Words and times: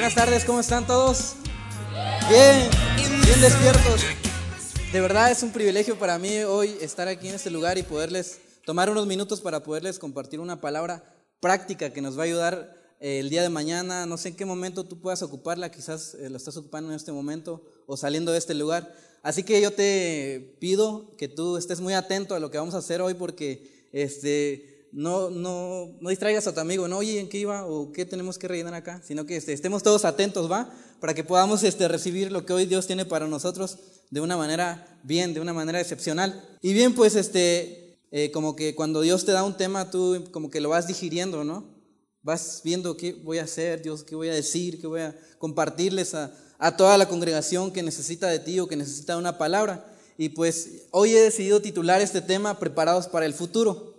Buenas 0.00 0.14
tardes, 0.14 0.46
¿cómo 0.46 0.60
están 0.60 0.86
todos? 0.86 1.34
Bien, 2.30 2.70
bien 2.96 3.40
despiertos. 3.42 4.00
De 4.90 4.98
verdad 4.98 5.30
es 5.30 5.42
un 5.42 5.52
privilegio 5.52 5.98
para 5.98 6.18
mí 6.18 6.38
hoy 6.38 6.74
estar 6.80 7.06
aquí 7.06 7.28
en 7.28 7.34
este 7.34 7.50
lugar 7.50 7.76
y 7.76 7.82
poderles 7.82 8.38
tomar 8.64 8.88
unos 8.88 9.06
minutos 9.06 9.42
para 9.42 9.62
poderles 9.62 9.98
compartir 9.98 10.40
una 10.40 10.58
palabra 10.58 11.04
práctica 11.38 11.92
que 11.92 12.00
nos 12.00 12.16
va 12.16 12.22
a 12.22 12.24
ayudar 12.24 12.74
eh, 12.98 13.18
el 13.18 13.28
día 13.28 13.42
de 13.42 13.50
mañana. 13.50 14.06
No 14.06 14.16
sé 14.16 14.30
en 14.30 14.36
qué 14.36 14.46
momento 14.46 14.84
tú 14.84 15.02
puedas 15.02 15.20
ocuparla, 15.20 15.70
quizás 15.70 16.14
eh, 16.14 16.30
lo 16.30 16.38
estás 16.38 16.56
ocupando 16.56 16.88
en 16.88 16.96
este 16.96 17.12
momento 17.12 17.62
o 17.86 17.94
saliendo 17.98 18.32
de 18.32 18.38
este 18.38 18.54
lugar. 18.54 18.94
Así 19.22 19.42
que 19.42 19.60
yo 19.60 19.70
te 19.70 20.56
pido 20.60 21.14
que 21.18 21.28
tú 21.28 21.58
estés 21.58 21.82
muy 21.82 21.92
atento 21.92 22.34
a 22.34 22.40
lo 22.40 22.50
que 22.50 22.56
vamos 22.56 22.74
a 22.74 22.78
hacer 22.78 23.02
hoy 23.02 23.12
porque 23.12 23.86
este, 23.92 24.69
no, 24.92 25.30
no, 25.30 25.96
no 26.00 26.10
distraigas 26.10 26.46
a 26.46 26.54
tu 26.54 26.60
amigo, 26.60 26.88
no, 26.88 26.98
oye, 26.98 27.20
¿en 27.20 27.28
qué 27.28 27.38
iba 27.38 27.66
o 27.66 27.92
qué 27.92 28.04
tenemos 28.04 28.38
que 28.38 28.48
rellenar 28.48 28.74
acá? 28.74 29.00
Sino 29.04 29.26
que 29.26 29.36
este, 29.36 29.52
estemos 29.52 29.82
todos 29.82 30.04
atentos, 30.04 30.50
¿va? 30.50 30.72
Para 31.00 31.14
que 31.14 31.24
podamos 31.24 31.62
este, 31.62 31.88
recibir 31.88 32.32
lo 32.32 32.44
que 32.44 32.52
hoy 32.52 32.66
Dios 32.66 32.86
tiene 32.86 33.04
para 33.04 33.26
nosotros 33.28 33.78
de 34.10 34.20
una 34.20 34.36
manera 34.36 34.98
bien, 35.02 35.34
de 35.34 35.40
una 35.40 35.52
manera 35.52 35.80
excepcional. 35.80 36.58
Y 36.60 36.72
bien, 36.72 36.94
pues, 36.94 37.14
este, 37.14 37.98
eh, 38.10 38.30
como 38.32 38.56
que 38.56 38.74
cuando 38.74 39.00
Dios 39.00 39.24
te 39.24 39.32
da 39.32 39.44
un 39.44 39.56
tema, 39.56 39.90
tú 39.90 40.24
como 40.32 40.50
que 40.50 40.60
lo 40.60 40.70
vas 40.70 40.88
digiriendo, 40.88 41.44
¿no? 41.44 41.64
Vas 42.22 42.60
viendo 42.64 42.96
qué 42.96 43.12
voy 43.12 43.38
a 43.38 43.44
hacer, 43.44 43.82
Dios, 43.82 44.02
qué 44.02 44.14
voy 44.14 44.28
a 44.28 44.34
decir, 44.34 44.80
qué 44.80 44.86
voy 44.86 45.00
a 45.00 45.16
compartirles 45.38 46.14
a, 46.14 46.34
a 46.58 46.76
toda 46.76 46.98
la 46.98 47.08
congregación 47.08 47.70
que 47.70 47.82
necesita 47.82 48.28
de 48.28 48.40
ti 48.40 48.60
o 48.60 48.68
que 48.68 48.76
necesita 48.76 49.16
una 49.16 49.38
palabra. 49.38 49.86
Y 50.18 50.30
pues 50.30 50.88
hoy 50.90 51.14
he 51.14 51.20
decidido 51.20 51.62
titular 51.62 52.02
este 52.02 52.20
tema 52.20 52.58
Preparados 52.58 53.08
para 53.08 53.24
el 53.24 53.32
futuro. 53.32 53.89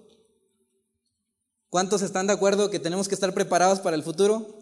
¿Cuántos 1.72 2.02
están 2.02 2.28
de 2.28 2.34
acuerdo 2.34 2.70
que 2.70 2.80
tenemos 2.80 3.08
que 3.08 3.16
estar 3.16 3.34
preparados 3.34 3.80
para 3.80 3.96
el 3.96 4.04
futuro? 4.04 4.60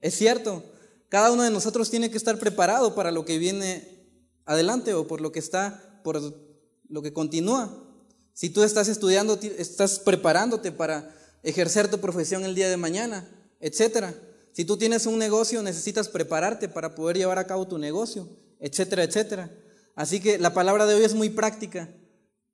Es 0.00 0.14
cierto, 0.14 0.62
cada 1.08 1.32
uno 1.32 1.42
de 1.42 1.50
nosotros 1.50 1.90
tiene 1.90 2.08
que 2.08 2.16
estar 2.16 2.38
preparado 2.38 2.94
para 2.94 3.10
lo 3.10 3.24
que 3.24 3.36
viene 3.36 4.06
adelante 4.44 4.94
o 4.94 5.08
por 5.08 5.20
lo 5.20 5.32
que 5.32 5.40
está, 5.40 6.00
por 6.04 6.22
lo 6.88 7.02
que 7.02 7.12
continúa. 7.12 7.84
Si 8.32 8.48
tú 8.48 8.62
estás 8.62 8.86
estudiando, 8.86 9.40
estás 9.58 9.98
preparándote 9.98 10.70
para 10.70 11.12
ejercer 11.42 11.90
tu 11.90 11.98
profesión 11.98 12.44
el 12.44 12.54
día 12.54 12.70
de 12.70 12.76
mañana, 12.76 13.28
etcétera. 13.58 14.14
Si 14.52 14.64
tú 14.64 14.76
tienes 14.76 15.06
un 15.06 15.18
negocio, 15.18 15.64
necesitas 15.64 16.08
prepararte 16.08 16.68
para 16.68 16.94
poder 16.94 17.16
llevar 17.16 17.40
a 17.40 17.48
cabo 17.48 17.66
tu 17.66 17.78
negocio, 17.78 18.28
etcétera, 18.60 19.02
etcétera. 19.02 19.50
Así 19.96 20.20
que 20.20 20.38
la 20.38 20.54
palabra 20.54 20.86
de 20.86 20.94
hoy 20.94 21.02
es 21.02 21.14
muy 21.14 21.30
práctica 21.30 21.88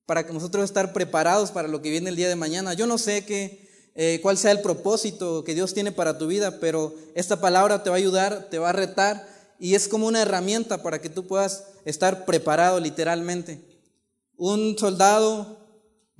para 0.09 0.27
que 0.27 0.33
nosotros 0.33 0.65
estar 0.65 0.95
preparados 0.95 1.51
para 1.51 1.69
lo 1.69 1.83
que 1.83 1.91
viene 1.91 2.09
el 2.09 2.17
día 2.17 2.31
de 2.31 2.35
mañana. 2.35 2.73
Yo 2.73 2.87
no 2.87 2.97
sé 2.97 3.27
qué, 3.27 3.69
eh, 3.95 4.21
cuál 4.23 4.39
sea 4.39 4.53
el 4.53 4.63
propósito 4.63 5.45
que 5.45 5.55
Dios 5.55 5.75
tiene 5.75 5.93
para 5.93 6.17
tu 6.17 6.27
vida, 6.27 6.61
pero 6.61 6.95
esta 7.15 7.43
palabra 7.43 7.83
te 7.83 7.91
va 7.91 7.97
a 7.97 7.99
ayudar, 7.99 8.49
te 8.49 8.59
va 8.59 8.71
a 8.71 8.73
retar 8.73 9.29
y 9.59 9.75
es 9.75 9.87
como 9.87 10.07
una 10.07 10.23
herramienta 10.23 10.83
para 10.83 11.03
que 11.03 11.11
tú 11.11 11.27
puedas 11.27 11.65
estar 11.85 12.25
preparado 12.25 12.81
literalmente. 12.81 13.61
Un 14.39 14.79
soldado 14.79 15.59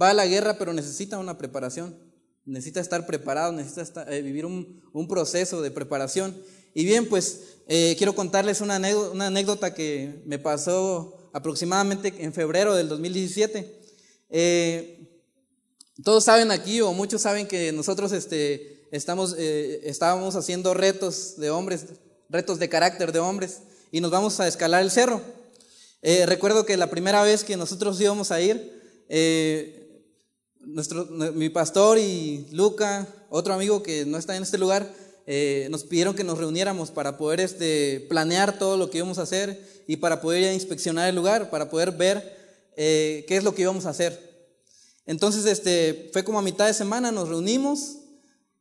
va 0.01 0.11
a 0.11 0.15
la 0.15 0.27
guerra, 0.27 0.59
pero 0.59 0.75
necesita 0.75 1.17
una 1.17 1.39
preparación, 1.39 1.99
necesita 2.45 2.81
estar 2.81 3.07
preparado, 3.07 3.53
necesita 3.53 4.05
eh, 4.15 4.21
vivir 4.21 4.45
un, 4.45 5.09
proceso 5.09 5.63
de 5.63 5.71
preparación. 5.71 6.37
Y 6.75 6.85
bien, 6.85 7.09
pues 7.09 7.41
eh, 7.69 7.95
quiero 7.97 8.15
contarles 8.15 8.61
una 8.61 8.79
una 9.13 9.29
anécdota 9.29 9.73
que 9.73 10.21
me 10.27 10.39
pasó 10.39 11.31
aproximadamente 11.33 12.13
en 12.19 12.35
febrero 12.35 12.75
del 12.75 12.91
2017. 12.91 13.78
Eh, 14.31 15.09
todos 16.05 16.25
saben 16.25 16.51
aquí, 16.51 16.81
o 16.81 16.93
muchos 16.93 17.23
saben 17.23 17.47
que 17.47 17.73
nosotros 17.73 18.13
este, 18.13 18.87
estamos, 18.93 19.35
eh, 19.39 19.81
estábamos 19.85 20.37
haciendo 20.37 20.75
retos 20.75 21.37
de 21.39 21.51
hombres, 21.51 21.87
retos 22.29 22.59
de 22.59 22.69
carácter 22.69 23.13
de 23.13 23.19
hombres, 23.19 23.61
y 23.91 24.01
nos 24.01 24.11
vamos 24.11 24.39
a 24.41 24.47
escalar 24.47 24.83
el 24.83 24.91
cerro. 24.91 25.21
Eh, 26.03 26.27
recuerdo 26.27 26.65
que 26.65 26.77
la 26.77 26.91
primera 26.91 27.23
vez 27.23 27.43
que 27.43 27.57
nosotros 27.57 28.01
íbamos 28.01 28.31
a 28.31 28.41
ir, 28.41 28.79
nuestro, 30.61 31.07
mi 31.07 31.49
pastor 31.49 31.99
y 31.99 32.47
Luca, 32.53 33.09
otro 33.31 33.55
amigo 33.55 33.83
que 33.83 34.05
no 34.05 34.19
está 34.19 34.37
en 34.37 34.43
este 34.43 34.59
lugar, 34.59 34.95
nos 35.71 35.85
pidieron 35.85 36.15
que 36.15 36.25
nos 36.25 36.39
reuniéramos 36.39 36.91
para 36.91 37.19
poder 37.19 37.41
este, 37.41 38.07
planear 38.09 38.59
todo 38.59 38.77
lo 38.77 38.91
que 38.91 38.99
íbamos 38.99 39.19
a 39.19 39.23
hacer 39.23 39.61
y 39.87 39.97
para 39.97 40.21
poder 40.21 40.53
inspeccionar 40.53 41.09
el 41.09 41.17
lugar, 41.17 41.51
para 41.51 41.69
poder 41.69 41.93
ver 41.93 42.38
eh, 42.81 43.25
qué 43.27 43.37
es 43.37 43.43
lo 43.43 43.57
que 43.57 43.63
íbamos 43.63 43.87
a 43.87 43.91
hacer. 43.91 44.47
Entonces, 45.05 45.45
este, 45.47 46.11
fue 46.13 46.23
como 46.23 46.39
a 46.39 46.43
mitad 46.43 46.69
de 46.69 46.73
semana, 46.73 47.11
nos 47.11 47.29
reunimos, 47.29 47.97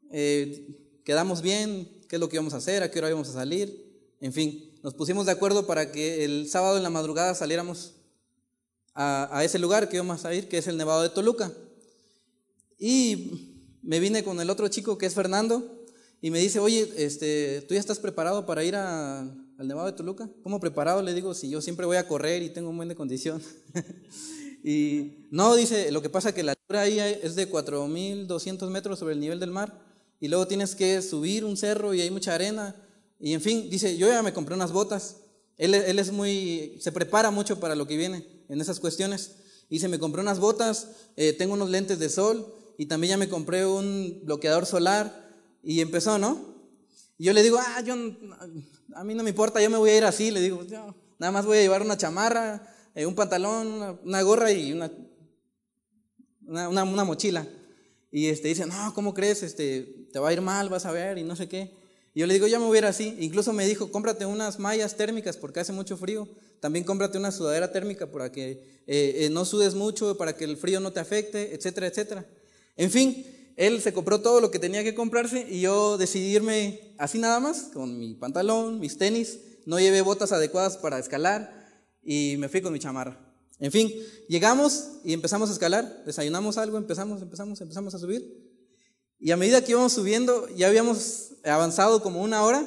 eh, 0.09 0.75
quedamos 1.03 1.44
bien, 1.44 1.88
qué 2.09 2.16
es 2.16 2.19
lo 2.19 2.27
que 2.27 2.38
íbamos 2.38 2.56
a 2.56 2.57
hacer, 2.57 2.81
a 2.81 2.89
qué 2.89 2.97
hora 2.97 3.09
íbamos 3.09 3.29
a 3.29 3.33
salir, 3.33 3.95
en 4.19 4.33
fin, 4.33 4.73
nos 4.81 4.95
pusimos 4.95 5.27
de 5.27 5.33
acuerdo 5.33 5.67
para 5.67 5.91
que 5.91 6.25
el 6.25 6.50
sábado 6.50 6.77
en 6.77 6.83
la 6.83 6.89
madrugada 6.89 7.35
saliéramos 7.35 7.94
a, 8.95 9.44
ese 9.44 9.59
lugar 9.59 9.88
que 9.88 9.97
íbamos 9.97 10.25
a 10.25 10.33
ir, 10.33 10.50
que 10.50 10.57
es 10.57 10.66
el 10.66 10.77
Nevado 10.77 11.03
de 11.03 11.09
Toluca. 11.09 11.53
Y 12.79 13.69
me 13.83 14.00
vine 14.00 14.23
con 14.23 14.41
el 14.41 14.50
otro 14.50 14.67
chico 14.67 14.97
que 14.97 15.06
es 15.06 15.13
Fernando 15.13 15.85
y 16.23 16.31
me 16.31 16.39
dice, 16.39 16.57
oye, 16.57 16.91
este, 16.97 17.61
¿tú 17.67 17.75
ya 17.75 17.79
estás 17.79 18.00
preparado 18.00 18.47
para 18.47 18.63
ir 18.63 18.75
a, 18.75 19.31
al 19.57 19.68
Nevado 19.68 19.88
de 19.88 19.94
Toluca. 19.94 20.29
¿Cómo 20.44 20.59
preparado? 20.59 21.01
Le 21.01 21.13
digo, 21.13 21.34
si 21.34 21.50
yo 21.50 21.62
siempre 21.62 21.85
voy 21.85 21.97
a 21.97 22.07
correr 22.07 22.44
y 22.44 22.50
tengo 22.50 22.69
un 22.69 22.78
buen 22.78 22.90
de 22.90 22.95
condición. 22.95 23.41
y 24.63 25.25
no, 25.31 25.56
dice, 25.56 25.91
lo 25.91 26.01
que 26.01 26.09
pasa 26.09 26.29
es 26.29 26.35
que 26.35 26.44
la 26.44 26.51
altura 26.51 26.81
ahí 26.81 27.00
es 27.00 27.35
de 27.35 27.50
4.200 27.50 28.69
metros 28.69 29.00
sobre 29.00 29.13
el 29.13 29.19
nivel 29.19 29.40
del 29.40 29.51
mar 29.51 29.81
y 30.19 30.28
luego 30.28 30.47
tienes 30.47 30.75
que 30.75 31.01
subir 31.01 31.44
un 31.44 31.57
cerro 31.57 31.94
y 31.94 32.01
hay 32.01 32.12
mucha 32.12 32.35
arena. 32.35 32.75
Y 33.19 33.34
en 33.34 33.41
fin, 33.41 33.69
dice, 33.69 33.97
yo 33.97 34.07
ya 34.07 34.22
me 34.22 34.34
compré 34.34 34.53
unas 34.53 34.72
botas. 34.72 35.18
Él, 35.57 35.74
es 35.74 36.12
muy, 36.12 36.78
se 36.79 36.91
prepara 36.91 37.31
mucho 37.31 37.59
para 37.59 37.75
lo 37.75 37.88
que 37.88 37.97
viene 37.97 38.28
en 38.50 38.62
esas 38.62 38.79
cuestiones. 38.79 39.38
Dice, 39.72 39.88
me 39.88 39.97
compré 39.97 40.22
unas 40.22 40.39
botas, 40.39 40.89
eh, 41.16 41.34
tengo 41.34 41.56
unos 41.56 41.72
lentes 41.72 41.97
de 41.97 42.09
sol 42.09 42.53
y 42.78 42.85
también 42.85 43.12
ya 43.12 43.18
me 43.18 43.28
compré 43.28 43.66
un 43.66 44.22
bloqueador 44.24 44.68
solar. 44.68 45.25
Y 45.63 45.81
empezó, 45.81 46.19
¿no? 46.19 46.56
Y 47.17 47.25
yo 47.25 47.33
le 47.33 47.41
digo, 47.44 47.57
ah, 47.59 47.81
yo, 47.81 47.95
a 48.94 49.03
mí 49.03 49.16
no 49.16 49.23
me 49.23 49.29
importa, 49.29 49.61
yo 49.61 49.69
me 49.69 49.78
voy 49.78 49.89
a 49.89 49.97
ir 49.97 50.05
así, 50.05 50.31
le 50.31 50.39
digo, 50.39 50.63
nada 51.17 51.31
más 51.31 51.45
voy 51.45 51.57
a 51.57 51.61
llevar 51.61 51.81
una 51.81 51.97
chamarra, 51.97 52.75
eh, 52.94 53.05
un 53.05 53.16
pantalón, 53.16 54.00
una, 54.03 54.22
gorra 54.22 54.51
y 54.51 54.73
una, 54.73 54.91
una, 56.45 56.83
una, 56.83 57.03
mochila. 57.03 57.47
Y 58.11 58.27
este, 58.27 58.50
dice, 58.50 58.66
no, 58.66 58.94
¿cómo 58.94 59.13
crees? 59.13 59.44
Este, 59.44 60.07
te 60.11 60.19
va 60.19 60.29
a 60.29 60.33
ir 60.33 60.41
mal, 60.41 60.69
vas 60.69 60.85
a 60.85 60.91
ver, 60.91 61.17
y 61.17 61.23
no 61.23 61.35
sé 61.35 61.47
qué. 61.47 61.73
Y 62.13 62.22
yo 62.22 62.27
le 62.27 62.33
digo, 62.33 62.47
ya 62.47 62.57
me 62.57 62.66
voy 62.66 62.77
a 62.77 62.79
ir 62.79 62.85
así. 62.85 63.16
Incluso 63.19 63.53
me 63.53 63.67
dijo, 63.67 63.91
cómprate 63.91 64.25
unas 64.25 64.57
mallas 64.57 64.97
térmicas 64.97 65.38
porque 65.38 65.59
hace 65.59 65.72
mucho 65.72 65.97
frío. 65.97 66.27
También 66.59 66.83
cómprate 66.83 67.17
una 67.19 67.31
sudadera 67.31 67.72
térmica 67.72 68.11
para 68.11 68.31
que 68.31 68.51
eh, 68.88 69.25
eh, 69.25 69.29
no 69.31 69.45
sudes 69.45 69.75
mucho, 69.75 70.17
para 70.17 70.35
que 70.35 70.45
el 70.45 70.57
frío 70.57 70.79
no 70.79 70.91
te 70.91 71.00
afecte, 71.00 71.53
etcétera, 71.53 71.85
etcétera. 71.85 72.25
En 72.75 72.89
fin, 72.89 73.23
él 73.57 73.81
se 73.81 73.91
compró 73.91 74.22
todo 74.22 74.40
lo 74.40 74.51
que 74.51 74.59
tenía 74.59 74.84
que 74.84 74.94
comprarse 74.94 75.47
y 75.50 75.62
yo 75.62 75.97
decidí 75.97 76.35
irme 76.35 76.94
así 77.00 77.18
nada 77.18 77.40
más, 77.40 77.72
con 77.73 77.97
mi 77.97 78.13
pantalón, 78.13 78.79
mis 78.79 79.00
tenis, 79.00 79.40
no 79.66 79.79
llevé 79.79 80.01
botas 80.01 80.31
adecuadas 80.31 80.78
para 80.78 81.00
escalar 81.00 81.51
y 82.03 82.35
me 82.38 82.50
fui 82.50 82.62
con 82.62 82.72
mi 82.72 82.79
chamarra. 82.79 83.19
En 83.59 83.72
fin, 83.72 83.91
llegamos 84.29 85.00
y 85.03 85.13
empezamos 85.13 85.50
a 85.50 85.53
escalar, 85.53 86.03
desayunamos 86.06 86.59
algo, 86.59 86.78
empezamos, 86.78 87.23
empezamos, 87.23 87.59
empezamos 87.59 87.95
a 87.95 88.00
subir. 88.00 88.47
Y 89.19 89.31
a 89.31 89.38
medida 89.38 89.63
que 89.63 89.72
íbamos 89.72 89.94
subiendo, 89.94 90.47
ya 90.56 90.68
habíamos 90.68 91.31
avanzado 91.44 92.03
como 92.03 92.22
una 92.22 92.44
hora, 92.44 92.63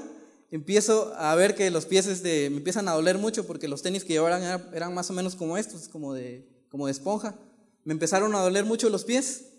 empiezo 0.51 1.15
a 1.15 1.33
ver 1.37 1.55
que 1.55 1.71
los 1.71 1.87
pies 1.87 2.09
este, 2.09 2.51
me 2.51 2.57
empiezan 2.57 2.89
a 2.89 2.95
doler 2.95 3.17
mucho 3.17 3.47
porque 3.47 3.69
los 3.69 3.83
tenis 3.83 4.03
que 4.05 4.15
llevaban 4.15 4.43
eran, 4.43 4.69
eran 4.75 4.93
más 4.93 5.09
o 5.11 5.13
menos 5.13 5.37
como 5.37 5.57
estos, 5.57 5.89
como 5.89 6.15
de, 6.15 6.49
como 6.69 6.87
de 6.87 6.93
esponja. 6.93 7.39
Me 7.85 7.93
empezaron 7.93 8.35
a 8.35 8.41
doler 8.41 8.65
mucho 8.65 8.91
los 8.91 9.05
pies 9.05 9.50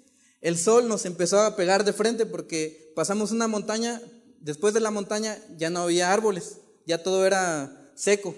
el 0.42 0.58
sol 0.58 0.88
nos 0.88 1.06
empezó 1.06 1.40
a 1.40 1.56
pegar 1.56 1.86
de 1.86 1.94
frente 1.94 2.26
porque 2.26 2.92
pasamos 2.96 3.32
una 3.32 3.48
montaña, 3.48 4.02
después 4.40 4.74
de 4.74 4.80
la 4.80 4.90
montaña 4.90 5.38
ya 5.56 5.70
no 5.70 5.82
había 5.82 6.12
árboles, 6.12 6.58
ya 6.88 7.04
todo 7.04 7.26
era 7.28 7.92
seco. 7.96 8.36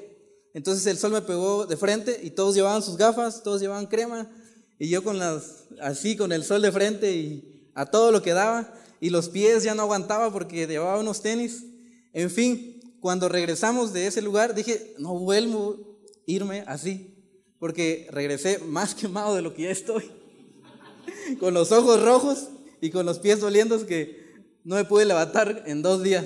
Entonces 0.54 0.86
el 0.86 0.98
sol 0.98 1.14
me 1.14 1.22
pegó 1.22 1.66
de 1.66 1.78
frente 1.78 2.20
y 2.22 2.32
todos 2.32 2.56
llevaban 2.56 2.84
sus 2.84 2.98
gafas, 2.98 3.42
todos 3.42 3.62
llevaban 3.62 3.88
crema 3.88 4.30
y 4.78 4.90
yo 4.90 5.04
con 5.04 5.18
las 5.18 5.64
así 5.82 6.18
con 6.18 6.34
el 6.34 6.44
sol 6.44 6.62
de 6.62 6.72
frente 6.74 7.16
y 7.16 7.70
a 7.74 7.86
todo 7.86 8.12
lo 8.12 8.22
que 8.22 8.34
daba 8.34 8.74
y 9.00 9.10
los 9.10 9.30
pies 9.30 9.64
ya 9.64 9.74
no 9.74 9.84
aguantaba 9.84 10.32
porque 10.32 10.68
llevaba 10.68 11.00
unos 11.00 11.22
tenis. 11.22 11.64
En 12.12 12.30
fin, 12.30 12.98
cuando 13.00 13.30
regresamos 13.30 13.94
de 13.94 14.08
ese 14.08 14.22
lugar 14.22 14.54
dije, 14.54 14.94
no 15.00 15.18
vuelvo 15.18 16.00
a 16.06 16.10
irme 16.26 16.66
así, 16.68 17.16
porque 17.60 18.08
regresé 18.12 18.60
más 18.60 18.94
quemado 18.96 19.36
de 19.36 19.42
lo 19.42 19.54
que 19.54 19.64
ya 19.64 19.72
estoy 19.72 20.12
con 21.40 21.54
los 21.54 21.72
ojos 21.72 22.02
rojos 22.04 22.50
y 22.82 22.90
con 22.90 23.06
los 23.06 23.20
pies 23.20 23.40
doliendo 23.40 23.86
que 23.86 24.24
no 24.64 24.76
me 24.76 24.86
pude 24.86 25.06
levantar 25.06 25.64
en 25.68 25.82
dos 25.82 26.04
días. 26.04 26.26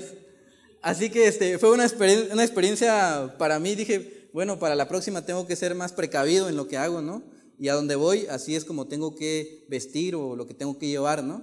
Así 0.82 1.10
que 1.10 1.26
este, 1.26 1.58
fue 1.58 1.72
una, 1.72 1.84
experiencia, 1.84 2.32
una 2.32 2.44
experiencia 2.44 3.34
para 3.38 3.58
mí, 3.58 3.74
dije, 3.74 4.28
bueno, 4.32 4.58
para 4.58 4.74
la 4.74 4.88
próxima 4.88 5.24
tengo 5.24 5.46
que 5.46 5.56
ser 5.56 5.74
más 5.74 5.92
precavido 5.92 6.48
en 6.48 6.56
lo 6.56 6.68
que 6.68 6.76
hago, 6.76 7.02
¿no? 7.02 7.22
Y 7.58 7.68
a 7.68 7.74
donde 7.74 7.96
voy, 7.96 8.26
así 8.26 8.54
es 8.54 8.64
como 8.64 8.86
tengo 8.86 9.14
que 9.16 9.66
vestir 9.68 10.14
o 10.14 10.36
lo 10.36 10.46
que 10.46 10.54
tengo 10.54 10.78
que 10.78 10.86
llevar, 10.86 11.24
¿no? 11.24 11.42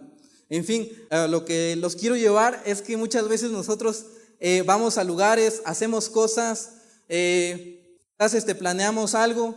En 0.49 0.63
fin, 0.63 0.89
lo 1.29 1.43
que 1.43 1.75
los 1.75 1.95
quiero 1.95 2.15
llevar 2.15 2.61
es 2.65 2.81
que 2.81 2.97
muchas 2.97 3.27
veces 3.27 3.51
nosotros 3.51 4.05
eh, 4.39 4.63
vamos 4.65 4.97
a 4.97 5.03
lugares, 5.03 5.61
hacemos 5.65 6.09
cosas, 6.09 6.73
eh, 7.09 7.99
este, 8.19 8.53
planeamos 8.53 9.15
algo, 9.15 9.55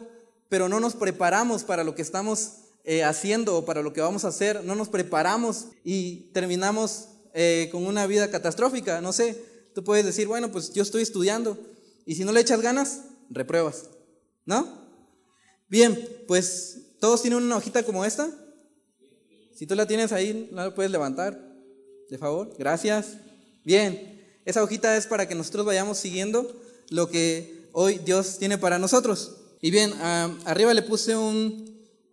pero 0.48 0.68
no 0.68 0.80
nos 0.80 0.94
preparamos 0.94 1.62
para 1.64 1.84
lo 1.84 1.94
que 1.94 2.02
estamos 2.02 2.52
eh, 2.90 3.04
haciendo 3.04 3.54
o 3.54 3.66
para 3.66 3.82
lo 3.82 3.92
que 3.92 4.00
vamos 4.00 4.24
a 4.24 4.28
hacer, 4.28 4.64
no 4.64 4.74
nos 4.74 4.88
preparamos 4.88 5.66
y 5.84 6.30
terminamos 6.32 7.08
eh, 7.34 7.68
con 7.70 7.86
una 7.86 8.06
vida 8.06 8.30
catastrófica. 8.30 9.02
No 9.02 9.12
sé, 9.12 9.44
tú 9.74 9.84
puedes 9.84 10.06
decir, 10.06 10.26
bueno, 10.26 10.50
pues 10.50 10.72
yo 10.72 10.82
estoy 10.84 11.02
estudiando 11.02 11.58
y 12.06 12.14
si 12.14 12.24
no 12.24 12.32
le 12.32 12.40
echas 12.40 12.62
ganas, 12.62 13.02
repruebas, 13.28 13.90
¿no? 14.46 14.88
Bien, 15.68 16.02
pues 16.26 16.94
todos 16.98 17.20
tienen 17.20 17.42
una 17.42 17.58
hojita 17.58 17.82
como 17.82 18.06
esta. 18.06 18.30
Si 19.54 19.66
tú 19.66 19.74
la 19.74 19.86
tienes 19.86 20.10
ahí, 20.10 20.48
¿no 20.50 20.64
la 20.64 20.74
puedes 20.74 20.90
levantar? 20.90 21.38
De 22.08 22.16
favor, 22.16 22.54
gracias. 22.58 23.18
Bien, 23.64 24.40
esa 24.46 24.62
hojita 24.62 24.96
es 24.96 25.06
para 25.06 25.28
que 25.28 25.34
nosotros 25.34 25.66
vayamos 25.66 25.98
siguiendo 25.98 26.58
lo 26.88 27.10
que 27.10 27.68
hoy 27.72 27.98
Dios 27.98 28.38
tiene 28.38 28.56
para 28.56 28.78
nosotros. 28.78 29.36
Y 29.60 29.70
bien, 29.70 29.92
arriba 30.46 30.72
le 30.72 30.80
puse 30.80 31.14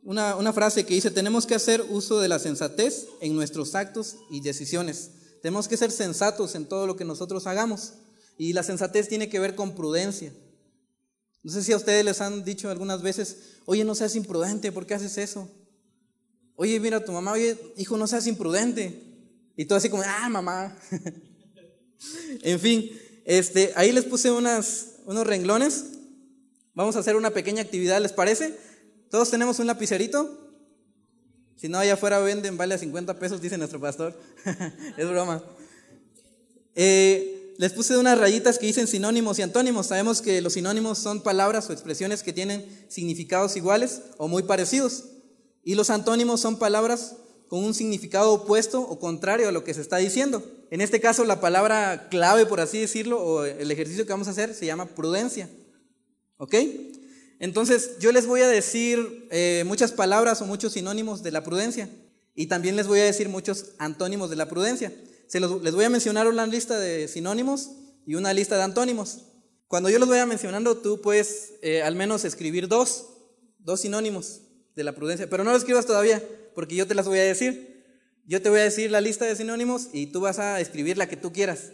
una, 0.05 0.35
una 0.35 0.53
frase 0.53 0.85
que 0.85 0.93
dice, 0.93 1.11
tenemos 1.11 1.45
que 1.45 1.55
hacer 1.55 1.83
uso 1.89 2.19
de 2.19 2.29
la 2.29 2.39
sensatez 2.39 3.07
en 3.21 3.35
nuestros 3.35 3.73
actos 3.73 4.17
y 4.29 4.39
decisiones. 4.39 5.09
Tenemos 5.41 5.67
que 5.67 5.77
ser 5.77 5.91
sensatos 5.91 6.55
en 6.55 6.65
todo 6.65 6.85
lo 6.85 6.95
que 6.95 7.03
nosotros 7.03 7.47
hagamos. 7.47 7.93
Y 8.37 8.53
la 8.53 8.63
sensatez 8.63 9.09
tiene 9.09 9.29
que 9.29 9.39
ver 9.39 9.55
con 9.55 9.75
prudencia. 9.75 10.31
No 11.41 11.51
sé 11.51 11.63
si 11.63 11.73
a 11.73 11.77
ustedes 11.77 12.05
les 12.05 12.21
han 12.21 12.43
dicho 12.43 12.69
algunas 12.69 13.01
veces, 13.01 13.37
oye, 13.65 13.83
no 13.83 13.95
seas 13.95 14.15
imprudente, 14.15 14.71
¿por 14.71 14.85
qué 14.85 14.93
haces 14.93 15.17
eso? 15.17 15.49
Oye, 16.55 16.79
mira 16.79 16.97
a 16.97 17.05
tu 17.05 17.11
mamá, 17.11 17.31
oye, 17.33 17.57
hijo, 17.75 17.97
no 17.97 18.07
seas 18.07 18.27
imprudente. 18.27 19.01
Y 19.57 19.65
todo 19.65 19.77
así 19.77 19.89
como, 19.89 20.03
ah, 20.05 20.29
mamá. 20.29 20.77
en 22.43 22.59
fin, 22.59 22.91
este, 23.25 23.73
ahí 23.75 23.91
les 23.91 24.05
puse 24.05 24.29
unas, 24.29 24.97
unos 25.05 25.25
renglones. 25.25 25.85
Vamos 26.75 26.95
a 26.95 26.99
hacer 26.99 27.15
una 27.15 27.31
pequeña 27.31 27.63
actividad, 27.63 28.01
¿les 28.01 28.13
parece? 28.13 28.55
¿Todos 29.09 29.29
tenemos 29.31 29.59
un 29.59 29.67
lapicerito? 29.67 30.45
Si 31.55 31.69
no, 31.69 31.77
allá 31.77 31.93
afuera 31.93 32.19
venden, 32.19 32.57
vale 32.57 32.75
a 32.75 32.77
50 32.77 33.17
pesos, 33.17 33.41
dice 33.41 33.57
nuestro 33.57 33.79
pastor. 33.79 34.13
es 34.97 35.09
broma. 35.09 35.43
Eh, 36.75 37.53
les 37.57 37.71
puse 37.71 37.97
unas 37.97 38.17
rayitas 38.19 38.59
que 38.59 38.65
dicen 38.65 38.87
sinónimos 38.87 39.39
y 39.39 39.41
antónimos. 39.41 39.87
Sabemos 39.87 40.21
que 40.21 40.41
los 40.41 40.53
sinónimos 40.53 40.97
son 40.97 41.21
palabras 41.21 41.69
o 41.69 41.73
expresiones 41.73 42.23
que 42.23 42.33
tienen 42.33 42.65
significados 42.89 43.55
iguales 43.55 44.01
o 44.17 44.27
muy 44.27 44.43
parecidos. 44.43 45.05
Y 45.63 45.75
los 45.75 45.89
antónimos 45.89 46.41
son 46.41 46.59
palabras 46.59 47.15
con 47.47 47.63
un 47.63 47.73
significado 47.73 48.33
opuesto 48.33 48.81
o 48.81 48.99
contrario 48.99 49.47
a 49.47 49.51
lo 49.51 49.63
que 49.63 49.73
se 49.73 49.81
está 49.81 49.97
diciendo. 49.97 50.43
En 50.69 50.81
este 50.81 50.99
caso, 50.99 51.23
la 51.23 51.39
palabra 51.39 52.09
clave, 52.09 52.45
por 52.45 52.59
así 52.59 52.79
decirlo, 52.79 53.23
o 53.23 53.45
el 53.45 53.71
ejercicio 53.71 54.05
que 54.05 54.11
vamos 54.11 54.27
a 54.27 54.31
hacer 54.31 54.53
se 54.53 54.65
llama 54.65 54.87
prudencia. 54.87 55.49
¿Ok? 56.37 56.55
Entonces, 57.39 57.97
yo 57.99 58.11
les 58.11 58.27
voy 58.27 58.41
a 58.41 58.47
decir 58.47 59.27
eh, 59.31 59.63
muchas 59.65 59.91
palabras 59.91 60.41
o 60.41 60.45
muchos 60.45 60.73
sinónimos 60.73 61.23
de 61.23 61.31
la 61.31 61.43
prudencia. 61.43 61.89
Y 62.33 62.47
también 62.47 62.75
les 62.75 62.87
voy 62.87 62.99
a 62.99 63.05
decir 63.05 63.29
muchos 63.29 63.71
antónimos 63.77 64.29
de 64.29 64.35
la 64.35 64.49
prudencia. 64.49 64.93
Se 65.27 65.39
les 65.39 65.73
voy 65.73 65.85
a 65.85 65.89
mencionar 65.89 66.27
una 66.27 66.45
lista 66.45 66.77
de 66.77 67.07
sinónimos 67.07 67.71
y 68.05 68.15
una 68.15 68.33
lista 68.33 68.57
de 68.57 68.63
antónimos. 68.63 69.23
Cuando 69.67 69.89
yo 69.89 69.99
los 69.99 70.09
vaya 70.09 70.25
mencionando, 70.25 70.77
tú 70.77 71.01
puedes 71.01 71.53
eh, 71.61 71.81
al 71.81 71.95
menos 71.95 72.23
escribir 72.23 72.67
dos, 72.67 73.07
dos 73.59 73.81
sinónimos 73.81 74.41
de 74.75 74.83
la 74.83 74.93
prudencia. 74.93 75.29
Pero 75.29 75.43
no 75.43 75.51
lo 75.51 75.57
escribas 75.57 75.85
todavía 75.85 76.21
porque 76.53 76.75
yo 76.75 76.87
te 76.87 76.95
las 76.95 77.07
voy 77.07 77.19
a 77.19 77.23
decir. 77.23 77.83
Yo 78.27 78.41
te 78.41 78.49
voy 78.49 78.59
a 78.59 78.63
decir 78.63 78.91
la 78.91 79.01
lista 79.01 79.25
de 79.25 79.35
sinónimos 79.35 79.89
y 79.93 80.07
tú 80.07 80.21
vas 80.21 80.39
a 80.39 80.59
escribir 80.59 80.97
la 80.97 81.07
que 81.07 81.17
tú 81.17 81.31
quieras. 81.31 81.71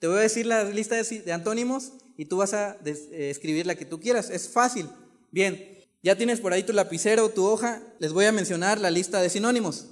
Te 0.00 0.06
voy 0.06 0.18
a 0.18 0.20
decir 0.20 0.46
la 0.46 0.64
lista 0.64 0.96
de, 0.96 1.32
antónimos 1.32 1.92
y 2.16 2.26
tú 2.26 2.38
vas 2.38 2.52
a 2.52 2.78
eh, 2.84 3.30
escribir 3.30 3.66
la 3.66 3.74
que 3.74 3.84
tú 3.84 4.00
quieras. 4.00 4.30
Es 4.30 4.48
fácil. 4.48 4.88
Bien, 5.34 5.80
ya 6.04 6.16
tienes 6.16 6.38
por 6.38 6.52
ahí 6.52 6.62
tu 6.62 6.72
lapicero, 6.72 7.28
tu 7.28 7.44
hoja. 7.44 7.82
Les 7.98 8.12
voy 8.12 8.24
a 8.24 8.30
mencionar 8.30 8.80
la 8.80 8.92
lista 8.92 9.20
de 9.20 9.28
sinónimos. 9.28 9.86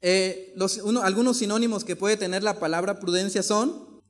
Eh, 0.00 0.54
algunos 1.02 1.36
sinónimos 1.36 1.84
que 1.84 1.96
puede 1.96 2.16
tener 2.16 2.42
la 2.42 2.58
palabra 2.58 2.98
prudencia 2.98 3.42
son 3.42 4.00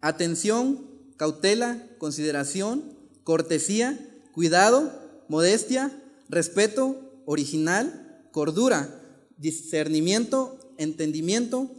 atención, 0.00 0.88
cautela, 1.18 1.86
consideración, 1.98 2.96
cortesía, 3.22 3.98
cuidado, 4.32 4.98
modestia, 5.28 5.92
respeto, 6.30 6.96
original, 7.26 8.26
cordura, 8.32 9.02
discernimiento, 9.36 10.58
entendimiento, 10.78 11.70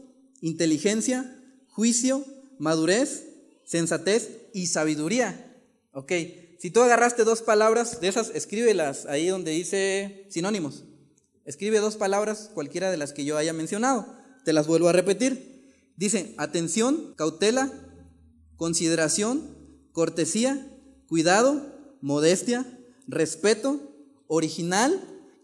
inteligencia, 0.41 1.35
juicio, 1.69 2.23
madurez, 2.59 3.25
sensatez 3.63 4.29
y 4.53 4.67
sabiduría. 4.67 5.51
Ok, 5.93 6.11
si 6.57 6.71
tú 6.71 6.81
agarraste 6.81 7.23
dos 7.23 7.41
palabras 7.41 7.99
de 7.99 8.07
esas, 8.07 8.29
escríbelas 8.29 9.05
ahí 9.05 9.27
donde 9.27 9.51
dice 9.51 10.25
sinónimos. 10.29 10.83
Escribe 11.45 11.79
dos 11.79 11.95
palabras, 11.95 12.49
cualquiera 12.53 12.89
de 12.89 12.97
las 12.97 13.13
que 13.13 13.25
yo 13.25 13.37
haya 13.37 13.53
mencionado. 13.53 14.07
Te 14.43 14.53
las 14.53 14.67
vuelvo 14.67 14.89
a 14.89 14.93
repetir. 14.93 15.73
Dice 15.95 16.33
atención, 16.37 17.13
cautela, 17.15 17.71
consideración, 18.55 19.55
cortesía, 19.91 20.67
cuidado, 21.07 21.97
modestia, 22.01 22.65
respeto, 23.07 23.79
original, 24.27 24.99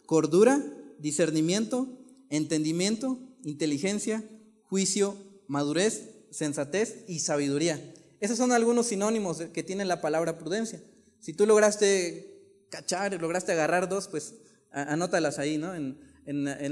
cordura, 0.05 0.63
discernimiento, 0.99 1.87
entendimiento, 2.29 3.19
inteligencia, 3.43 4.23
juicio, 4.63 5.15
madurez, 5.47 6.09
sensatez 6.31 7.03
y 7.07 7.19
sabiduría. 7.19 7.93
Esos 8.19 8.37
son 8.37 8.51
algunos 8.51 8.87
sinónimos 8.87 9.37
que 9.53 9.63
tiene 9.63 9.85
la 9.85 10.01
palabra 10.01 10.37
prudencia. 10.37 10.81
Si 11.21 11.33
tú 11.33 11.45
lograste 11.45 12.67
cachar, 12.69 13.13
lograste 13.21 13.53
agarrar 13.53 13.87
dos, 13.87 14.07
pues 14.07 14.33
anótalas 14.71 15.39
ahí, 15.39 15.57
¿no? 15.57 15.73
En, 15.73 15.97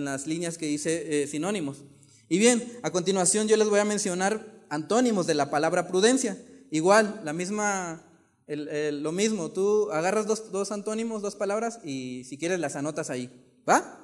las 0.04 0.28
líneas 0.28 0.58
que 0.58 0.66
dice 0.66 1.24
eh, 1.24 1.28
sinónimos. 1.28 1.84
Y 2.30 2.38
bien, 2.38 2.80
a 2.84 2.92
continuación 2.92 3.48
yo 3.48 3.58
les 3.58 3.68
voy 3.68 3.80
a 3.80 3.86
mencionar 3.86 4.66
antónimos 4.70 5.28
de 5.28 5.34
la 5.34 5.50
palabra 5.50 5.88
prudencia. 5.88 6.38
Igual, 6.72 7.22
la 7.24 7.34
misma, 7.34 8.04
lo 8.48 9.12
mismo, 9.12 9.52
tú 9.52 9.92
agarras 9.92 10.28
dos, 10.28 10.52
dos 10.52 10.72
antónimos, 10.72 11.22
dos 11.22 11.36
palabras 11.36 11.80
y 11.84 12.24
si 12.26 12.38
quieres 12.38 12.60
las 12.60 12.76
anotas 12.76 13.10
ahí. 13.10 13.30
¿Va? 13.68 14.00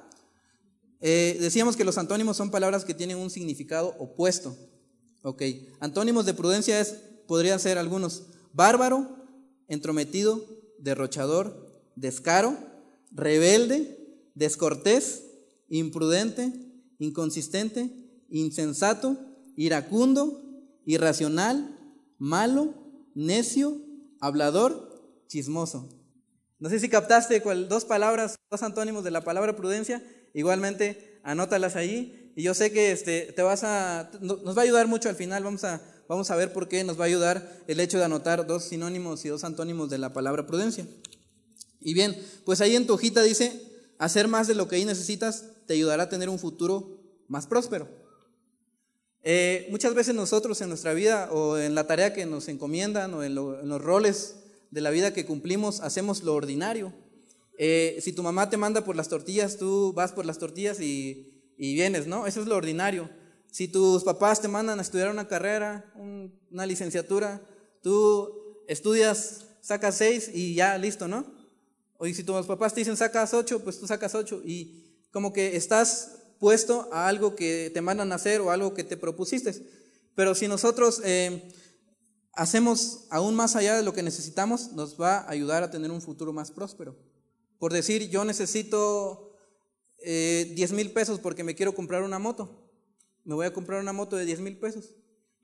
Eh, 1.00 1.36
decíamos 1.40 1.76
que 1.76 1.84
los 1.84 1.98
antónimos 1.98 2.36
son 2.36 2.50
palabras 2.50 2.84
que 2.84 2.94
tienen 2.94 3.18
un 3.18 3.30
significado 3.30 3.94
opuesto. 3.98 4.56
Ok, 5.22 5.42
antónimos 5.80 6.26
de 6.26 6.34
prudencia 6.34 6.80
es, 6.80 6.96
podrían 7.26 7.58
ser 7.58 7.78
algunos, 7.78 8.26
bárbaro, 8.52 9.15
entrometido, 9.68 10.44
derrochador, 10.78 11.82
descaro, 11.96 12.56
rebelde, 13.10 13.98
descortés, 14.34 15.24
imprudente, 15.68 16.52
inconsistente, 16.98 17.90
insensato, 18.28 19.18
iracundo, 19.56 20.42
irracional, 20.84 21.76
malo, 22.18 22.74
necio, 23.14 23.80
hablador, 24.20 25.24
chismoso. 25.28 25.88
No 26.58 26.70
sé 26.70 26.80
si 26.80 26.88
captaste 26.88 27.40
dos 27.68 27.84
palabras, 27.84 28.36
dos 28.50 28.62
antónimos 28.62 29.04
de 29.04 29.10
la 29.10 29.24
palabra 29.24 29.56
prudencia. 29.56 30.02
Igualmente, 30.32 31.20
anótalas 31.22 31.76
ahí. 31.76 32.32
Y 32.34 32.42
yo 32.42 32.54
sé 32.54 32.72
que 32.72 32.92
este, 32.92 33.32
te 33.34 33.42
vas 33.42 33.62
a, 33.64 34.10
nos 34.20 34.56
va 34.56 34.62
a 34.62 34.64
ayudar 34.64 34.86
mucho 34.86 35.08
al 35.08 35.16
final. 35.16 35.44
Vamos 35.44 35.64
a, 35.64 35.82
vamos 36.08 36.30
a 36.30 36.36
ver 36.36 36.52
por 36.52 36.68
qué 36.68 36.84
nos 36.84 36.98
va 36.98 37.04
a 37.04 37.08
ayudar 37.08 37.62
el 37.66 37.80
hecho 37.80 37.98
de 37.98 38.04
anotar 38.04 38.46
dos 38.46 38.64
sinónimos 38.64 39.24
y 39.24 39.28
dos 39.28 39.44
antónimos 39.44 39.90
de 39.90 39.98
la 39.98 40.12
palabra 40.12 40.46
prudencia. 40.46 40.86
Y 41.80 41.94
bien, 41.94 42.16
pues 42.44 42.60
ahí 42.60 42.76
en 42.76 42.86
tu 42.86 42.94
hojita 42.94 43.22
dice, 43.22 43.62
hacer 43.98 44.28
más 44.28 44.46
de 44.46 44.54
lo 44.54 44.68
que 44.68 44.76
ahí 44.76 44.84
necesitas 44.84 45.44
te 45.66 45.74
ayudará 45.74 46.04
a 46.04 46.08
tener 46.08 46.28
un 46.28 46.38
futuro 46.38 47.00
más 47.28 47.46
próspero. 47.46 47.88
Eh, 49.28 49.66
muchas 49.70 49.92
veces 49.94 50.14
nosotros 50.14 50.60
en 50.60 50.68
nuestra 50.68 50.94
vida 50.94 51.28
o 51.32 51.58
en 51.58 51.74
la 51.74 51.88
tarea 51.88 52.14
que 52.14 52.26
nos 52.26 52.46
encomiendan 52.46 53.12
o 53.12 53.24
en, 53.24 53.34
los 53.34 53.82
roles 53.82 54.36
de 54.70 54.80
la 54.80 54.90
vida 54.90 55.12
que 55.12 55.26
cumplimos 55.26 55.80
hacemos 55.80 56.22
lo 56.22 56.34
ordinario. 56.34 56.92
Eh, 57.58 57.98
si 58.00 58.12
tu 58.12 58.22
mamá 58.22 58.50
te 58.50 58.56
manda 58.56 58.84
por 58.84 58.94
las 58.94 59.08
tortillas, 59.08 59.56
tú 59.56 59.92
vas 59.92 60.12
por 60.12 60.26
las 60.26 60.38
tortillas 60.38 60.80
y, 60.80 61.32
vienes, 61.58 62.06
¿no? 62.06 62.26
Eso 62.28 62.40
es 62.40 62.46
lo 62.46 62.54
ordinario. 62.54 63.10
Si 63.56 63.68
tus 63.68 64.04
papás 64.04 64.42
te 64.42 64.48
mandan 64.48 64.78
a 64.78 64.82
estudiar 64.82 65.08
una 65.08 65.28
carrera, 65.28 65.90
una 66.50 66.66
licenciatura, 66.66 67.40
tú 67.82 68.30
estudias, 68.68 69.46
sacas 69.62 69.96
seis 69.96 70.30
y 70.30 70.54
ya 70.54 70.76
listo, 70.76 71.08
¿no? 71.08 71.24
O 71.96 72.04
si 72.04 72.22
tus 72.22 72.44
papás 72.44 72.74
te 72.74 72.82
dicen 72.82 72.98
sacas 72.98 73.32
ocho, 73.32 73.64
pues 73.64 73.80
tú 73.80 73.86
sacas 73.86 74.14
ocho 74.14 74.42
y 74.44 74.84
como 75.10 75.32
que 75.32 75.56
estás 75.56 76.18
puesto 76.38 76.90
a 76.92 77.08
algo 77.08 77.34
que 77.34 77.70
te 77.72 77.80
mandan 77.80 78.12
a 78.12 78.16
hacer 78.16 78.42
o 78.42 78.50
algo 78.50 78.74
que 78.74 78.84
te 78.84 78.98
propusiste. 78.98 79.54
Pero 80.14 80.34
si 80.34 80.48
nosotros 80.48 81.00
eh, 81.02 81.50
hacemos 82.34 83.06
aún 83.08 83.34
más 83.34 83.56
allá 83.56 83.74
de 83.74 83.82
lo 83.82 83.94
que 83.94 84.02
necesitamos, 84.02 84.72
nos 84.72 85.00
va 85.00 85.20
a 85.20 85.30
ayudar 85.30 85.62
a 85.62 85.70
tener 85.70 85.90
un 85.90 86.02
futuro 86.02 86.34
más 86.34 86.50
próspero. 86.50 86.94
Por 87.58 87.72
decir, 87.72 88.10
yo 88.10 88.22
necesito 88.26 89.32
eh, 90.04 90.52
10 90.54 90.72
mil 90.72 90.92
pesos 90.92 91.20
porque 91.20 91.42
me 91.42 91.54
quiero 91.54 91.74
comprar 91.74 92.02
una 92.02 92.18
moto. 92.18 92.65
Me 93.26 93.34
voy 93.34 93.44
a 93.44 93.52
comprar 93.52 93.80
una 93.80 93.92
moto 93.92 94.14
de 94.14 94.24
10 94.24 94.40
mil 94.40 94.56
pesos. 94.56 94.94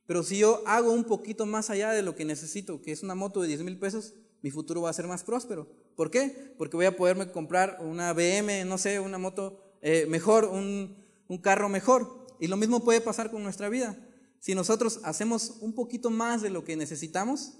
Pero 0.07 0.23
si 0.23 0.39
yo 0.39 0.63
hago 0.67 0.93
un 0.93 1.05
poquito 1.05 1.47
más 1.47 1.69
allá 1.69 1.91
de 1.91 2.03
lo 2.03 2.15
que 2.15 2.25
necesito, 2.25 2.81
que 2.81 2.93
es 2.93 3.03
una 3.03 3.17
moto 3.17 3.43
de 3.43 3.49
10 3.49 3.65
mil 3.65 3.79
pesos, 3.79 4.15
mi 4.41 4.51
futuro 4.51 4.83
va 4.83 4.91
a 4.91 4.95
ser 4.95 5.09
más 5.09 5.25
próspero. 5.25 5.69
¿Por 5.97 6.11
qué? 6.11 6.55
Porque 6.59 6.77
voy 6.77 6.87
a 6.87 6.97
poderme 6.97 7.33
comprar 7.33 7.79
una 7.81 8.13
BM, 8.13 8.65
no 8.65 8.79
sé, 8.79 9.01
una 9.01 9.19
moto 9.19 9.79
eh, 9.83 10.07
mejor, 10.09 10.45
un, 10.45 10.97
un 11.27 11.39
carro 11.39 11.69
mejor. 11.69 12.27
Y 12.39 12.47
lo 12.47 12.57
mismo 12.57 12.85
puede 12.85 13.01
pasar 13.01 13.33
con 13.33 13.43
nuestra 13.43 13.69
vida. 13.69 13.99
Si 14.39 14.55
nosotros 14.55 15.01
hacemos 15.03 15.59
un 15.61 15.75
poquito 15.75 16.09
más 16.09 16.41
de 16.41 16.51
lo 16.51 16.65
que 16.65 16.77
necesitamos, 16.77 17.59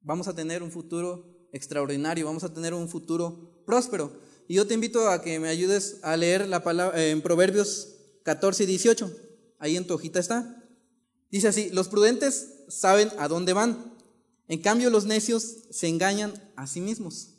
vamos 0.00 0.28
a 0.28 0.34
tener 0.34 0.62
un 0.62 0.70
futuro 0.70 1.48
extraordinario, 1.52 2.26
vamos 2.26 2.44
a 2.44 2.54
tener 2.54 2.72
un 2.72 2.88
futuro 2.88 3.62
próspero. 3.66 4.12
Y 4.46 4.54
yo 4.54 4.66
te 4.66 4.74
invito 4.74 5.08
a 5.08 5.22
que 5.22 5.40
me 5.40 5.48
ayudes 5.48 5.98
a 6.02 6.16
leer 6.16 6.46
la 6.48 6.62
palabra 6.62 7.04
en 7.04 7.20
Proverbios 7.20 7.97
14 8.28 8.64
y 8.64 8.66
18. 8.66 9.10
Ahí 9.58 9.78
en 9.78 9.86
tu 9.86 9.94
hojita 9.94 10.20
está. 10.20 10.62
Dice 11.30 11.48
así, 11.48 11.70
los 11.70 11.88
prudentes 11.88 12.56
saben 12.68 13.10
a 13.18 13.26
dónde 13.26 13.54
van, 13.54 13.94
en 14.48 14.60
cambio 14.60 14.90
los 14.90 15.06
necios 15.06 15.60
se 15.70 15.88
engañan 15.88 16.34
a 16.54 16.66
sí 16.66 16.82
mismos. 16.82 17.30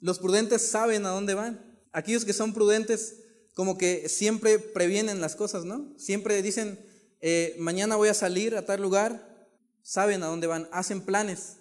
Los 0.00 0.18
prudentes 0.18 0.60
saben 0.60 1.06
a 1.06 1.08
dónde 1.08 1.32
van. 1.32 1.80
Aquellos 1.90 2.26
que 2.26 2.34
son 2.34 2.52
prudentes 2.52 3.16
como 3.54 3.78
que 3.78 4.10
siempre 4.10 4.58
previenen 4.58 5.22
las 5.22 5.36
cosas, 5.36 5.64
¿no? 5.64 5.90
Siempre 5.96 6.42
dicen, 6.42 6.78
eh, 7.22 7.56
mañana 7.58 7.96
voy 7.96 8.10
a 8.10 8.14
salir 8.14 8.56
a 8.56 8.66
tal 8.66 8.82
lugar, 8.82 9.48
saben 9.82 10.22
a 10.22 10.26
dónde 10.26 10.48
van, 10.48 10.68
hacen 10.70 11.00
planes. 11.00 11.56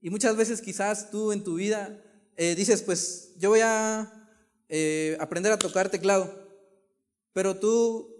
Y 0.00 0.08
muchas 0.08 0.34
veces 0.34 0.62
quizás 0.62 1.10
tú 1.10 1.32
en 1.32 1.44
tu 1.44 1.56
vida 1.56 2.02
eh, 2.38 2.54
dices, 2.54 2.80
pues 2.80 3.32
yo 3.36 3.50
voy 3.50 3.60
a 3.62 4.10
eh, 4.70 5.18
aprender 5.20 5.52
a 5.52 5.58
tocar 5.58 5.90
teclado, 5.90 6.41
pero 7.32 7.58
tú 7.58 8.14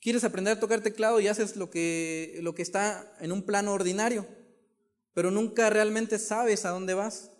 quieres 0.00 0.24
aprender 0.24 0.56
a 0.56 0.60
tocar 0.60 0.82
teclado 0.82 1.20
y 1.20 1.28
haces 1.28 1.56
lo 1.56 1.70
que, 1.70 2.38
lo 2.42 2.54
que 2.54 2.62
está 2.62 3.16
en 3.20 3.32
un 3.32 3.42
plano 3.42 3.72
ordinario, 3.72 4.26
pero 5.12 5.30
nunca 5.30 5.70
realmente 5.70 6.18
sabes 6.18 6.64
a 6.64 6.70
dónde 6.70 6.94
vas. 6.94 7.30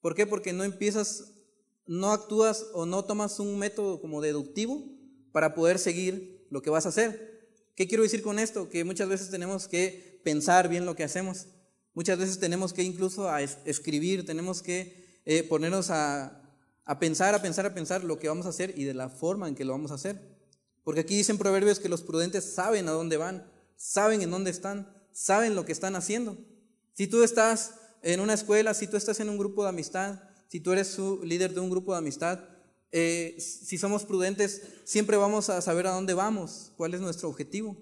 ¿Por 0.00 0.14
qué? 0.14 0.26
Porque 0.26 0.52
no 0.52 0.64
empiezas 0.64 1.34
no 1.90 2.12
actúas 2.12 2.66
o 2.72 2.86
no 2.86 3.04
tomas 3.04 3.40
un 3.40 3.58
método 3.58 4.00
como 4.00 4.20
deductivo 4.20 4.86
para 5.32 5.56
poder 5.56 5.76
seguir 5.76 6.46
lo 6.48 6.62
que 6.62 6.70
vas 6.70 6.86
a 6.86 6.90
hacer. 6.90 7.50
¿Qué 7.74 7.88
quiero 7.88 8.04
decir 8.04 8.22
con 8.22 8.38
esto? 8.38 8.68
Que 8.68 8.84
muchas 8.84 9.08
veces 9.08 9.28
tenemos 9.28 9.66
que 9.66 10.20
pensar 10.22 10.68
bien 10.68 10.86
lo 10.86 10.94
que 10.94 11.02
hacemos. 11.02 11.48
Muchas 11.92 12.16
veces 12.16 12.38
tenemos 12.38 12.72
que 12.72 12.84
incluso 12.84 13.28
a 13.28 13.42
escribir, 13.42 14.24
tenemos 14.24 14.62
que 14.62 15.20
eh, 15.24 15.42
ponernos 15.42 15.90
a, 15.90 16.39
a 16.90 16.98
pensar, 16.98 17.36
a 17.36 17.40
pensar, 17.40 17.66
a 17.66 17.72
pensar 17.72 18.02
lo 18.02 18.18
que 18.18 18.26
vamos 18.26 18.46
a 18.46 18.48
hacer 18.48 18.76
y 18.76 18.82
de 18.82 18.94
la 18.94 19.08
forma 19.08 19.46
en 19.46 19.54
que 19.54 19.64
lo 19.64 19.70
vamos 19.70 19.92
a 19.92 19.94
hacer. 19.94 20.20
Porque 20.82 21.02
aquí 21.02 21.16
dicen 21.16 21.38
proverbios 21.38 21.78
que 21.78 21.88
los 21.88 22.02
prudentes 22.02 22.52
saben 22.52 22.88
a 22.88 22.90
dónde 22.90 23.16
van, 23.16 23.48
saben 23.76 24.22
en 24.22 24.30
dónde 24.32 24.50
están, 24.50 24.92
saben 25.12 25.54
lo 25.54 25.64
que 25.64 25.70
están 25.70 25.94
haciendo. 25.94 26.36
Si 26.94 27.06
tú 27.06 27.22
estás 27.22 27.74
en 28.02 28.18
una 28.18 28.34
escuela, 28.34 28.74
si 28.74 28.88
tú 28.88 28.96
estás 28.96 29.20
en 29.20 29.28
un 29.28 29.38
grupo 29.38 29.62
de 29.62 29.68
amistad, 29.68 30.18
si 30.48 30.58
tú 30.58 30.72
eres 30.72 30.88
su 30.88 31.22
líder 31.22 31.54
de 31.54 31.60
un 31.60 31.70
grupo 31.70 31.92
de 31.92 31.98
amistad, 31.98 32.40
eh, 32.90 33.36
si 33.38 33.78
somos 33.78 34.04
prudentes, 34.04 34.62
siempre 34.82 35.16
vamos 35.16 35.48
a 35.48 35.62
saber 35.62 35.86
a 35.86 35.92
dónde 35.92 36.14
vamos, 36.14 36.72
cuál 36.76 36.94
es 36.94 37.00
nuestro 37.00 37.28
objetivo. 37.28 37.76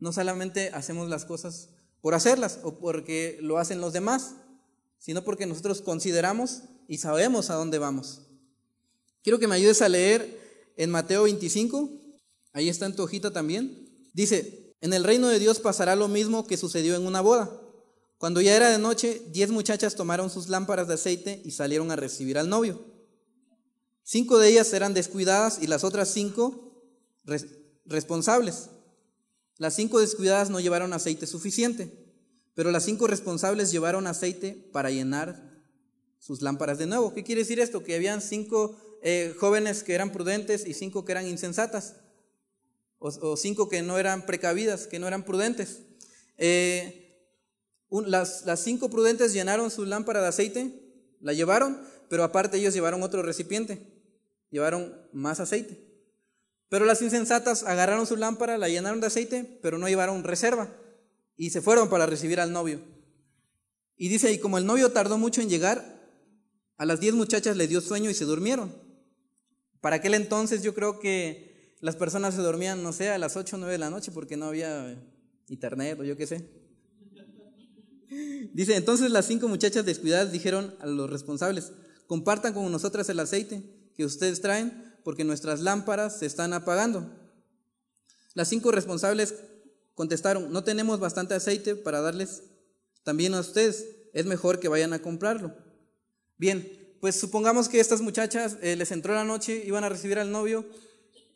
No 0.00 0.10
solamente 0.10 0.70
hacemos 0.72 1.10
las 1.10 1.26
cosas 1.26 1.68
por 2.00 2.14
hacerlas 2.14 2.60
o 2.62 2.78
porque 2.78 3.36
lo 3.42 3.58
hacen 3.58 3.82
los 3.82 3.92
demás, 3.92 4.36
sino 4.98 5.22
porque 5.22 5.44
nosotros 5.44 5.82
consideramos 5.82 6.62
y 6.88 6.96
sabemos 6.96 7.50
a 7.50 7.56
dónde 7.56 7.78
vamos. 7.78 8.23
Quiero 9.24 9.40
que 9.40 9.48
me 9.48 9.56
ayudes 9.56 9.82
a 9.82 9.88
leer 9.88 10.72
en 10.76 10.90
Mateo 10.90 11.24
25, 11.24 11.90
ahí 12.52 12.68
está 12.68 12.86
en 12.86 12.94
tu 12.94 13.02
hojita 13.02 13.32
también. 13.32 13.90
Dice, 14.12 14.76
en 14.80 14.92
el 14.92 15.02
reino 15.02 15.26
de 15.26 15.40
Dios 15.40 15.58
pasará 15.58 15.96
lo 15.96 16.06
mismo 16.06 16.46
que 16.46 16.56
sucedió 16.56 16.94
en 16.94 17.04
una 17.04 17.20
boda 17.20 17.62
cuando 18.24 18.40
ya 18.40 18.56
era 18.56 18.70
de 18.70 18.78
noche, 18.78 19.20
diez 19.32 19.50
muchachas 19.50 19.96
tomaron 19.96 20.30
sus 20.30 20.48
lámparas 20.48 20.88
de 20.88 20.94
aceite 20.94 21.42
y 21.44 21.50
salieron 21.50 21.90
a 21.90 21.96
recibir 21.96 22.38
al 22.38 22.48
novio. 22.48 22.82
Cinco 24.02 24.38
de 24.38 24.48
ellas 24.48 24.72
eran 24.72 24.94
descuidadas 24.94 25.58
y 25.60 25.66
las 25.66 25.84
otras 25.84 26.08
cinco 26.08 26.82
responsables. 27.84 28.70
Las 29.58 29.74
cinco 29.74 30.00
descuidadas 30.00 30.48
no 30.48 30.58
llevaron 30.58 30.94
aceite 30.94 31.26
suficiente, 31.26 31.92
pero 32.54 32.70
las 32.70 32.84
cinco 32.84 33.06
responsables 33.06 33.70
llevaron 33.70 34.06
aceite 34.06 34.70
para 34.72 34.90
llenar 34.90 35.62
sus 36.18 36.40
lámparas 36.40 36.78
de 36.78 36.86
nuevo. 36.86 37.12
¿Qué 37.12 37.24
quiere 37.24 37.42
decir 37.42 37.60
esto? 37.60 37.82
Que 37.82 37.94
habían 37.94 38.22
cinco 38.22 38.74
eh, 39.06 39.34
jóvenes 39.38 39.82
que 39.82 39.94
eran 39.94 40.12
prudentes 40.12 40.66
y 40.66 40.72
cinco 40.72 41.04
que 41.04 41.12
eran 41.12 41.28
insensatas, 41.28 41.96
o, 42.98 43.36
cinco 43.36 43.68
que 43.68 43.82
no 43.82 43.98
eran 43.98 44.24
precavidas, 44.24 44.86
que 44.86 44.98
no 44.98 45.06
eran 45.06 45.26
prudentes. 45.26 45.82
Eh, 46.38 47.20
las, 47.90 48.44
cinco 48.56 48.88
prudentes 48.88 49.34
llenaron 49.34 49.70
su 49.70 49.84
lámpara 49.84 50.22
de 50.22 50.28
aceite, 50.28 50.70
la 51.20 51.34
llevaron, 51.34 51.78
pero 52.08 52.24
aparte 52.24 52.56
ellos 52.56 52.72
llevaron 52.72 53.02
otro 53.02 53.22
recipiente, 53.22 53.86
llevaron 54.48 54.98
más 55.12 55.38
aceite. 55.38 55.84
Pero 56.70 56.86
las 56.86 57.02
insensatas 57.02 57.62
agarraron 57.62 58.06
su 58.06 58.16
lámpara, 58.16 58.56
la 58.56 58.70
llenaron 58.70 59.02
de 59.02 59.08
aceite, 59.08 59.58
pero 59.60 59.76
no 59.76 59.86
llevaron 59.86 60.24
reserva 60.24 60.74
y 61.36 61.50
se 61.50 61.60
fueron 61.60 61.90
para 61.90 62.06
recibir 62.06 62.40
al 62.40 62.52
novio. 62.52 62.80
Y 63.98 64.08
dice, 64.08 64.32
y 64.32 64.38
como 64.38 64.56
el 64.56 64.64
novio 64.64 64.92
tardó 64.92 65.18
mucho 65.18 65.42
en 65.42 65.50
llegar, 65.50 66.00
a 66.78 66.86
las 66.86 67.00
diez 67.00 67.12
muchachas 67.12 67.58
le 67.58 67.68
dio 67.68 67.82
sueño 67.82 68.08
y 68.08 68.14
se 68.14 68.24
durmieron. 68.24 68.83
Para 69.84 69.96
aquel 69.96 70.14
entonces 70.14 70.62
yo 70.62 70.72
creo 70.72 70.98
que 70.98 71.76
las 71.82 71.94
personas 71.94 72.34
se 72.34 72.40
dormían, 72.40 72.82
no 72.82 72.94
sé, 72.94 73.10
a 73.10 73.18
las 73.18 73.36
ocho 73.36 73.56
o 73.56 73.58
nueve 73.58 73.72
de 73.72 73.78
la 73.78 73.90
noche 73.90 74.12
porque 74.12 74.34
no 74.34 74.46
había 74.46 74.98
internet 75.48 76.00
o 76.00 76.04
yo 76.04 76.16
qué 76.16 76.26
sé. 76.26 76.48
Dice, 78.54 78.76
entonces 78.76 79.10
las 79.10 79.26
cinco 79.26 79.46
muchachas 79.46 79.84
descuidadas 79.84 80.32
dijeron 80.32 80.74
a 80.80 80.86
los 80.86 81.10
responsables, 81.10 81.72
compartan 82.06 82.54
con 82.54 82.72
nosotras 82.72 83.10
el 83.10 83.20
aceite 83.20 83.62
que 83.94 84.06
ustedes 84.06 84.40
traen, 84.40 84.96
porque 85.04 85.22
nuestras 85.22 85.60
lámparas 85.60 86.18
se 86.18 86.24
están 86.24 86.54
apagando. 86.54 87.06
Las 88.32 88.48
cinco 88.48 88.70
responsables 88.70 89.34
contestaron, 89.94 90.50
no 90.50 90.64
tenemos 90.64 90.98
bastante 90.98 91.34
aceite 91.34 91.76
para 91.76 92.00
darles 92.00 92.42
también 93.02 93.34
a 93.34 93.40
ustedes, 93.40 93.84
es 94.14 94.24
mejor 94.24 94.60
que 94.60 94.68
vayan 94.68 94.94
a 94.94 95.02
comprarlo. 95.02 95.54
Bien, 96.38 96.83
pues 97.04 97.16
supongamos 97.16 97.68
que 97.68 97.80
estas 97.80 98.00
muchachas 98.00 98.56
eh, 98.62 98.76
les 98.76 98.90
entró 98.90 99.12
la 99.12 99.24
noche, 99.24 99.62
iban 99.66 99.84
a 99.84 99.90
recibir 99.90 100.18
al 100.18 100.32
novio 100.32 100.64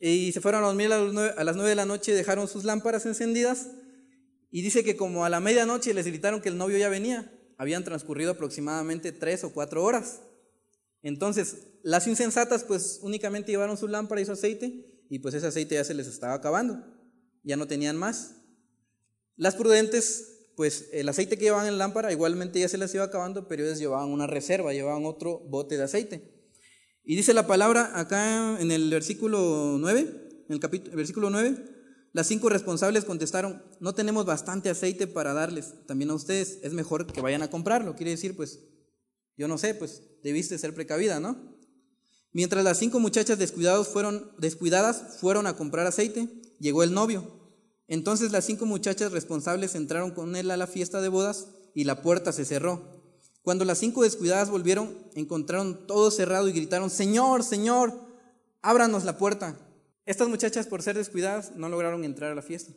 y 0.01 0.33
se 0.33 0.41
fueron 0.41 0.65
a 0.65 0.69
dormir 0.69 0.89
las 0.89 1.57
nueve 1.57 1.69
de 1.69 1.75
la 1.75 1.85
noche, 1.85 2.15
dejaron 2.15 2.49
sus 2.49 2.65
lámparas 2.65 3.05
encendidas 3.05 3.67
y 4.51 4.63
dice 4.63 4.83
que 4.83 4.97
como 4.97 5.27
a 5.27 5.29
la 5.29 5.41
medianoche 5.41 5.93
les 5.93 6.07
gritaron 6.07 6.41
que 6.41 6.49
el 6.49 6.57
novio 6.57 6.79
ya 6.79 6.89
venía, 6.89 7.31
habían 7.59 7.85
transcurrido 7.85 8.31
aproximadamente 8.31 9.13
tres 9.13 9.45
o 9.45 9.53
cuatro 9.53 9.85
horas. 9.85 10.23
Entonces, 11.03 11.67
las 11.83 12.07
insensatas 12.07 12.65
pues 12.65 13.01
únicamente 13.03 13.53
llevaron 13.53 13.77
su 13.77 13.89
lámpara 13.89 14.23
y 14.23 14.25
su 14.25 14.33
aceite 14.33 15.05
y 15.11 15.19
pues 15.19 15.35
ese 15.35 15.49
aceite 15.49 15.75
ya 15.75 15.85
se 15.85 15.93
les 15.93 16.07
estaba 16.07 16.33
acabando, 16.33 16.83
ya 17.43 17.59
no 17.59 17.67
tenían 17.67 17.99
más. 17.99 18.37
Las 19.37 19.55
prudentes 19.55 20.38
pues 20.59 20.89
el 20.93 21.09
aceite 21.09 21.39
que 21.39 21.45
llevaban 21.45 21.69
en 21.69 21.79
la 21.79 21.87
lámpara 21.87 22.11
igualmente 22.11 22.59
ya 22.59 22.69
se 22.69 22.79
les 22.79 22.93
iba 22.93 23.05
acabando, 23.05 23.47
pero 23.47 23.63
ellos 23.63 23.79
llevaban 23.79 24.09
una 24.09 24.27
reserva, 24.27 24.73
llevaban 24.73 25.07
otro 25.07 25.39
bote 25.39 25.77
de 25.77 25.85
aceite. 25.85 26.35
Y 27.05 27.15
dice 27.15 27.33
la 27.33 27.47
palabra 27.47 27.93
acá 27.95 28.61
en 28.61 28.73
el 28.73 28.91
versículo 28.91 29.77
9, 29.79 30.01
en 30.49 30.53
el 30.53 30.59
capítulo, 30.59 30.97
versículo 30.97 31.31
9, 31.31 31.55
las 32.13 32.27
cinco 32.27 32.49
responsables 32.49 33.05
contestaron, 33.05 33.63
no 33.79 33.95
tenemos 33.95 34.27
bastante 34.27 34.69
aceite 34.69 35.07
para 35.07 35.33
darles 35.33 35.75
también 35.87 36.11
a 36.11 36.15
ustedes, 36.15 36.59
es 36.65 36.73
mejor 36.73 37.07
que 37.07 37.21
vayan 37.21 37.43
a 37.43 37.51
comprarlo. 37.51 37.95
Quiere 37.95 38.11
decir, 38.11 38.35
pues, 38.35 38.59
yo 39.37 39.47
no 39.47 39.59
sé, 39.59 39.77
pues 39.77 40.03
debiste 40.25 40.59
ser 40.59 40.75
precavida, 40.75 41.21
¿no? 41.21 41.57
Mientras 42.33 42.65
las 42.65 42.79
cinco 42.79 42.99
muchachas 42.99 43.39
descuidados 43.39 43.87
fueron, 43.87 44.33
descuidadas 44.39 45.19
fueron 45.21 45.47
a 45.47 45.57
comprar 45.57 45.87
aceite, 45.87 46.29
llegó 46.59 46.83
el 46.83 46.95
novio. 46.95 47.38
Entonces 47.89 48.31
las 48.31 48.45
cinco 48.45 48.67
muchachas 48.67 49.13
responsables 49.13 49.75
entraron 49.75 50.11
con 50.11 50.37
él 50.37 50.51
a 50.51 50.57
la 50.59 50.67
fiesta 50.67 51.01
de 51.01 51.09
bodas 51.09 51.49
y 51.75 51.85
la 51.85 52.03
puerta 52.03 52.33
se 52.33 52.45
cerró. 52.45 53.03
Cuando 53.43 53.65
las 53.65 53.79
cinco 53.79 54.03
descuidadas 54.03 54.51
volvieron, 54.51 54.95
encontraron 55.15 55.87
todo 55.87 56.11
cerrado 56.11 56.49
y 56.49 56.53
gritaron, 56.53 56.91
Señor, 56.91 57.43
Señor, 57.43 57.95
ábranos 58.61 59.05
la 59.05 59.17
puerta. 59.17 59.59
Estas 60.05 60.29
muchachas, 60.29 60.67
por 60.67 60.83
ser 60.83 60.97
descuidadas, 60.97 61.57
no 61.57 61.69
lograron 61.71 62.05
entrar 62.05 62.31
a 62.31 62.35
la 62.35 62.43
fiesta. 62.43 62.73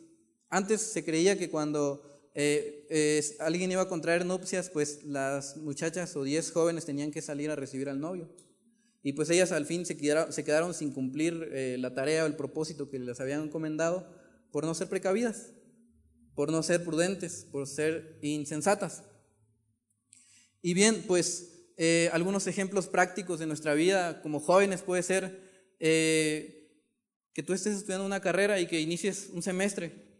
Antes 0.48 0.80
se 0.80 1.04
creía 1.04 1.38
que 1.38 1.50
cuando 1.50 2.30
eh, 2.34 3.36
alguien 3.40 3.70
iba 3.70 3.82
a 3.82 3.88
contraer 3.88 4.24
nupcias, 4.24 4.70
pues 4.70 5.04
las 5.04 5.58
muchachas 5.58 6.16
o 6.16 6.24
diez 6.24 6.50
jóvenes 6.50 6.86
tenían 6.86 7.10
que 7.10 7.20
salir 7.20 7.50
a 7.50 7.56
recibir 7.56 7.90
al 7.90 8.00
novio. 8.00 8.30
Y 9.02 9.12
pues 9.12 9.28
ellas 9.30 9.52
al 9.52 9.66
fin 9.66 9.84
se 9.84 9.96
quedaron, 9.96 10.72
sin 10.74 10.92
cumplir 10.92 11.50
eh, 11.52 11.76
la 11.78 11.92
tarea 11.92 12.24
o 12.24 12.26
el 12.26 12.36
propósito 12.36 12.88
que 12.88 12.98
les 12.98 13.20
habían 13.20 13.42
encomendado 13.42 14.21
por 14.52 14.64
no 14.64 14.74
ser 14.74 14.88
precavidas, 14.88 15.50
por 16.36 16.52
no 16.52 16.62
ser 16.62 16.84
prudentes, 16.84 17.46
por 17.50 17.66
ser 17.66 18.18
insensatas. 18.22 19.02
Y 20.60 20.74
bien, 20.74 21.02
pues 21.08 21.72
eh, 21.76 22.08
algunos 22.12 22.46
ejemplos 22.46 22.86
prácticos 22.86 23.40
de 23.40 23.46
nuestra 23.46 23.74
vida 23.74 24.22
como 24.22 24.38
jóvenes 24.38 24.82
puede 24.82 25.02
ser 25.02 25.50
que 25.80 27.42
tú 27.42 27.52
estés 27.54 27.76
estudiando 27.76 28.06
una 28.06 28.20
carrera 28.20 28.60
y 28.60 28.68
que 28.68 28.80
inicies 28.80 29.30
un 29.32 29.42
semestre 29.42 30.12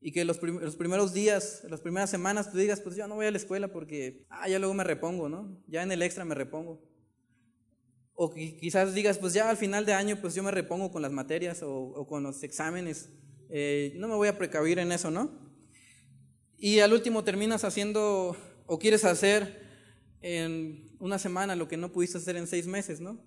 y 0.00 0.12
que 0.12 0.24
los, 0.24 0.40
los, 0.42 0.76
primeros 0.76 1.12
días, 1.12 1.62
las 1.68 1.80
primeras 1.80 2.10
semanas 2.10 2.50
tú 2.50 2.58
digas, 2.58 2.80
pues 2.80 2.96
yo 2.96 3.08
no 3.08 3.16
voy 3.16 3.26
a 3.26 3.30
la 3.30 3.38
escuela 3.38 3.68
porque, 3.68 4.26
ah, 4.30 4.48
ya 4.48 4.58
luego 4.58 4.74
me 4.74 4.84
repongo, 4.84 5.28
¿no? 5.28 5.60
Ya 5.66 5.82
en 5.82 5.90
el 5.90 6.02
extra 6.02 6.24
me 6.24 6.34
repongo. 6.34 6.80
O 8.14 8.32
quizás 8.32 8.94
digas, 8.94 9.18
pues 9.18 9.32
ya 9.32 9.50
al 9.50 9.56
final 9.56 9.84
de 9.84 9.92
año, 9.92 10.16
pues 10.20 10.34
yo 10.34 10.42
me 10.42 10.50
repongo 10.50 10.90
con 10.90 11.02
las 11.02 11.12
materias 11.12 11.62
o, 11.62 12.06
con 12.08 12.22
los 12.22 12.42
exámenes. 12.42 13.10
Eh, 13.50 13.94
no 13.96 14.08
me 14.08 14.14
voy 14.14 14.28
a 14.28 14.38
precavir 14.38 14.78
en 14.78 14.92
eso, 14.92 15.10
¿no? 15.10 15.30
Y 16.58 16.80
al 16.80 16.92
último 16.92 17.24
terminas 17.24 17.64
haciendo 17.64 18.36
o 18.66 18.78
quieres 18.78 19.04
hacer 19.04 19.64
en 20.20 20.96
una 20.98 21.18
semana 21.18 21.54
lo 21.54 21.68
que 21.68 21.76
no 21.76 21.92
pudiste 21.92 22.18
hacer 22.18 22.36
en 22.36 22.46
seis 22.46 22.66
meses, 22.66 23.00
¿no? 23.00 23.20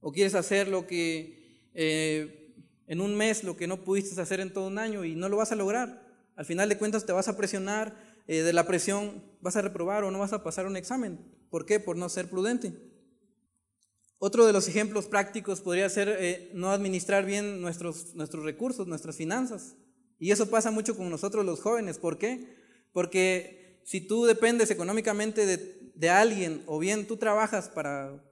O 0.00 0.12
quieres 0.12 0.34
hacer 0.34 0.68
lo 0.68 0.86
que 0.86 1.70
eh, 1.74 2.54
en 2.86 3.00
un 3.00 3.16
mes 3.16 3.44
lo 3.44 3.56
que 3.56 3.66
no 3.66 3.84
pudiste 3.84 4.20
hacer 4.20 4.40
en 4.40 4.52
todo 4.52 4.66
un 4.66 4.78
año 4.78 5.04
y 5.04 5.14
no 5.14 5.28
lo 5.28 5.36
vas 5.36 5.52
a 5.52 5.56
lograr. 5.56 6.06
Al 6.36 6.44
final 6.44 6.68
de 6.68 6.78
cuentas 6.78 7.06
te 7.06 7.12
vas 7.12 7.28
a 7.28 7.36
presionar, 7.36 7.96
eh, 8.26 8.42
de 8.42 8.52
la 8.52 8.66
presión 8.66 9.22
vas 9.40 9.56
a 9.56 9.62
reprobar 9.62 10.04
o 10.04 10.10
no 10.10 10.18
vas 10.18 10.32
a 10.32 10.42
pasar 10.42 10.66
un 10.66 10.76
examen. 10.76 11.18
¿Por 11.50 11.64
qué? 11.64 11.80
Por 11.80 11.96
no 11.96 12.08
ser 12.08 12.28
prudente. 12.28 12.74
Otro 14.18 14.46
de 14.46 14.52
los 14.52 14.66
ejemplos 14.66 15.06
prácticos 15.06 15.60
podría 15.60 15.88
ser 15.90 16.08
eh, 16.08 16.50
no 16.54 16.70
administrar 16.70 17.26
bien 17.26 17.60
nuestros, 17.60 18.14
nuestros 18.14 18.44
recursos, 18.44 18.86
nuestras 18.86 19.16
finanzas. 19.16 19.76
Y 20.18 20.30
eso 20.30 20.48
pasa 20.48 20.70
mucho 20.70 20.96
con 20.96 21.10
nosotros 21.10 21.44
los 21.44 21.60
jóvenes. 21.60 21.98
¿Por 21.98 22.16
qué? 22.16 22.56
Porque 22.92 23.82
si 23.84 24.00
tú 24.00 24.24
dependes 24.24 24.70
económicamente 24.70 25.44
de, 25.44 26.08
alguien 26.08 26.62
o 26.66 26.78
bien 26.78 27.06
tú 27.06 27.16
trabajas 27.16 27.68
para 27.68 28.22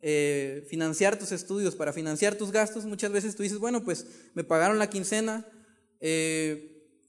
eh, 0.00 0.64
financiar 0.68 1.18
tus 1.18 1.32
estudios, 1.32 1.74
para 1.74 1.92
financiar 1.92 2.36
tus 2.36 2.52
gastos, 2.52 2.84
muchas 2.84 3.10
veces 3.10 3.34
tú 3.34 3.42
dices, 3.42 3.58
bueno, 3.58 3.82
pues 3.82 4.06
me 4.34 4.44
pagaron 4.44 4.78
la 4.78 4.90
quincena, 4.90 5.46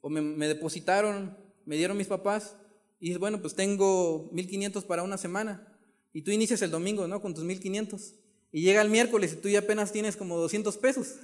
o 0.02 0.10
me, 0.10 0.48
depositaron, 0.48 1.38
me 1.66 1.76
dieron 1.76 1.98
mis 1.98 2.08
papás, 2.08 2.56
y 3.00 3.08
dices, 3.08 3.20
bueno, 3.20 3.42
pues 3.42 3.56
tengo 3.56 4.30
1500 4.32 4.86
para 4.86 5.04
una 5.04 5.18
semana. 5.18 5.75
Y 6.16 6.22
tú 6.22 6.32
inicias 6.32 6.62
el 6.62 6.72
domingo, 6.72 7.10
¿no? 7.10 7.22
Con 7.22 7.34
tus 7.34 7.44
1500. 7.44 8.14
Y 8.54 8.62
llega 8.62 8.82
el 8.82 8.90
miércoles 8.90 9.34
y 9.34 9.36
tú 9.36 9.50
ya 9.50 9.60
apenas 9.60 9.92
tienes 9.92 10.16
como 10.16 10.38
200 10.38 10.78
pesos. 10.78 11.16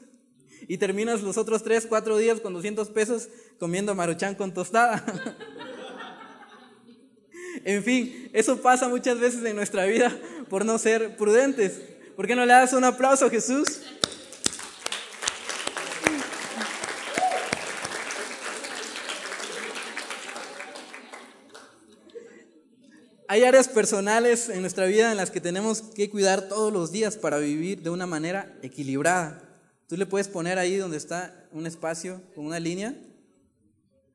Y 0.68 0.80
terminas 0.80 1.22
los 1.22 1.38
otros 1.38 1.64
3, 1.64 1.86
4 1.88 2.18
días 2.18 2.42
con 2.42 2.54
200 2.54 2.90
pesos 2.90 3.30
comiendo 3.58 3.96
maruchan 3.96 4.36
con 4.36 4.54
tostada. 4.54 5.02
en 7.64 7.82
fin, 7.86 8.30
eso 8.34 8.62
pasa 8.62 8.90
muchas 8.90 9.18
veces 9.18 9.46
en 9.46 9.56
nuestra 9.56 9.86
vida 9.86 10.14
por 10.50 10.66
no 10.66 10.78
ser 10.78 11.16
prudentes. 11.16 11.80
¿Por 12.18 12.28
qué 12.28 12.36
no 12.36 12.46
le 12.46 12.52
das 12.52 12.74
un 12.74 12.84
aplauso 12.84 13.28
a 13.28 13.30
Jesús? 13.30 13.84
Hay 23.32 23.46
áreas 23.46 23.70
personales 23.70 24.50
en 24.50 24.60
nuestra 24.60 24.88
vida 24.88 25.10
en 25.10 25.16
las 25.16 25.32
que 25.32 25.40
tenemos 25.40 25.82
que 25.82 26.10
cuidar 26.10 26.50
todos 26.50 26.74
los 26.74 26.92
días 26.92 27.16
para 27.16 27.38
vivir 27.38 27.82
de 27.82 27.90
una 27.90 28.06
manera 28.06 28.60
equilibrada. 28.62 29.42
Tú 29.88 29.96
le 29.96 30.06
puedes 30.06 30.28
poner 30.28 30.60
ahí 30.60 30.76
donde 30.76 30.98
está 30.98 31.48
un 31.54 31.66
espacio 31.66 32.22
con 32.36 32.46
una 32.46 32.60
línea. 32.60 32.94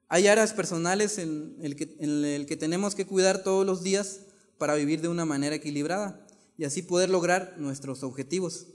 Hay 0.09 0.27
áreas 0.27 0.53
personales 0.53 1.17
en 1.17 1.57
el 1.63 1.77
que, 1.77 1.97
en 1.99 2.27
el 2.27 2.45
que 2.45 2.59
tenemos 2.59 2.95
que 2.95 3.07
cuidar 3.07 3.43
todos 3.43 3.65
los 3.65 3.83
días 3.83 4.21
para 4.59 4.75
vivir 4.75 5.01
de 5.01 5.09
una 5.09 5.25
manera 5.25 5.57
equilibrada 5.57 6.27
y 6.59 6.67
así 6.67 6.83
poder 6.83 7.09
lograr 7.09 7.55
nuestros 7.57 8.03
objetivos. 8.03 8.67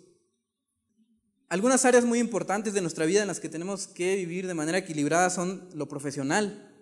Algunas 1.49 1.85
áreas 1.85 2.03
muy 2.03 2.17
importantes 2.17 2.73
de 2.73 2.81
nuestra 2.81 3.05
vida 3.05 3.21
en 3.21 3.27
las 3.27 3.39
que 3.39 3.47
tenemos 3.47 3.85
que 3.85 4.15
vivir 4.15 4.47
de 4.47 4.55
manera 4.55 4.79
equilibrada 4.79 5.29
son 5.29 5.69
lo 5.75 5.87
profesional, 5.87 6.73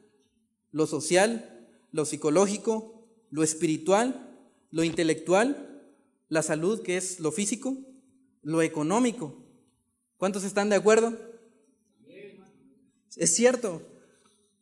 lo 0.71 0.87
social, 0.87 1.67
lo 1.91 2.05
psicológico, 2.05 2.95
lo 3.31 3.43
espiritual, 3.43 4.29
lo 4.71 4.83
intelectual, 4.83 5.69
la 6.29 6.43
salud, 6.43 6.81
que 6.81 6.97
es 6.97 7.19
lo 7.19 7.31
físico, 7.31 7.77
lo 8.43 8.61
económico. 8.61 9.35
¿Cuántos 10.17 10.43
están 10.43 10.69
de 10.69 10.75
acuerdo? 10.75 11.17
Es 13.15 13.35
cierto, 13.35 13.81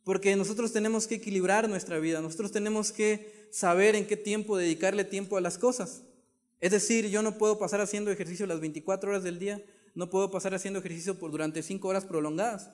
porque 0.04 0.34
nosotros 0.36 0.72
tenemos 0.72 1.06
que 1.06 1.16
equilibrar 1.16 1.68
nuestra 1.68 1.98
vida, 1.98 2.20
nosotros 2.20 2.50
tenemos 2.50 2.92
que 2.92 3.48
saber 3.50 3.94
en 3.94 4.06
qué 4.06 4.16
tiempo 4.16 4.56
dedicarle 4.56 5.04
tiempo 5.04 5.36
a 5.36 5.40
las 5.40 5.58
cosas. 5.58 6.02
Es 6.60 6.72
decir, 6.72 7.08
yo 7.08 7.22
no 7.22 7.38
puedo 7.38 7.58
pasar 7.58 7.80
haciendo 7.80 8.10
ejercicio 8.10 8.46
las 8.46 8.60
24 8.60 9.10
horas 9.10 9.22
del 9.22 9.38
día, 9.38 9.62
no 9.94 10.10
puedo 10.10 10.30
pasar 10.30 10.54
haciendo 10.54 10.80
ejercicio 10.80 11.18
por 11.18 11.30
durante 11.30 11.62
5 11.62 11.86
horas 11.86 12.04
prolongadas. 12.04 12.70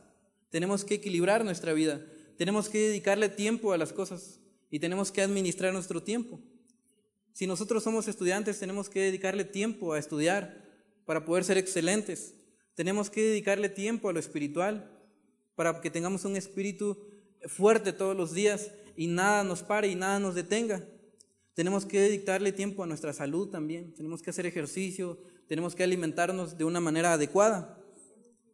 Tenemos 0.50 0.84
que 0.84 0.94
equilibrar 0.94 1.44
nuestra 1.44 1.72
vida, 1.72 2.00
tenemos 2.38 2.68
que 2.68 2.78
dedicarle 2.78 3.28
tiempo 3.28 3.72
a 3.72 3.78
las 3.78 3.92
cosas 3.92 4.40
y 4.70 4.78
tenemos 4.78 5.12
que 5.12 5.22
administrar 5.22 5.72
nuestro 5.72 6.02
tiempo. 6.02 6.40
Si 7.32 7.46
nosotros 7.46 7.82
somos 7.82 8.06
estudiantes, 8.06 8.58
tenemos 8.58 8.88
que 8.88 9.00
dedicarle 9.00 9.44
tiempo 9.44 9.92
a 9.92 9.98
estudiar 9.98 10.64
para 11.04 11.24
poder 11.24 11.44
ser 11.44 11.58
excelentes. 11.58 12.34
Tenemos 12.74 13.10
que 13.10 13.22
dedicarle 13.22 13.68
tiempo 13.68 14.08
a 14.08 14.12
lo 14.12 14.20
espiritual 14.20 14.90
para 15.54 15.80
que 15.80 15.90
tengamos 15.90 16.24
un 16.24 16.36
espíritu 16.36 16.96
fuerte 17.46 17.92
todos 17.92 18.16
los 18.16 18.32
días 18.32 18.70
y 18.96 19.06
nada 19.06 19.44
nos 19.44 19.62
pare 19.62 19.88
y 19.88 19.94
nada 19.94 20.18
nos 20.18 20.34
detenga. 20.34 20.84
Tenemos 21.54 21.84
que 21.86 22.00
dedicarle 22.00 22.52
tiempo 22.52 22.82
a 22.82 22.86
nuestra 22.86 23.12
salud 23.12 23.48
también. 23.48 23.94
Tenemos 23.94 24.22
que 24.22 24.30
hacer 24.30 24.46
ejercicio, 24.46 25.18
tenemos 25.46 25.74
que 25.74 25.84
alimentarnos 25.84 26.58
de 26.58 26.64
una 26.64 26.80
manera 26.80 27.12
adecuada. 27.12 27.80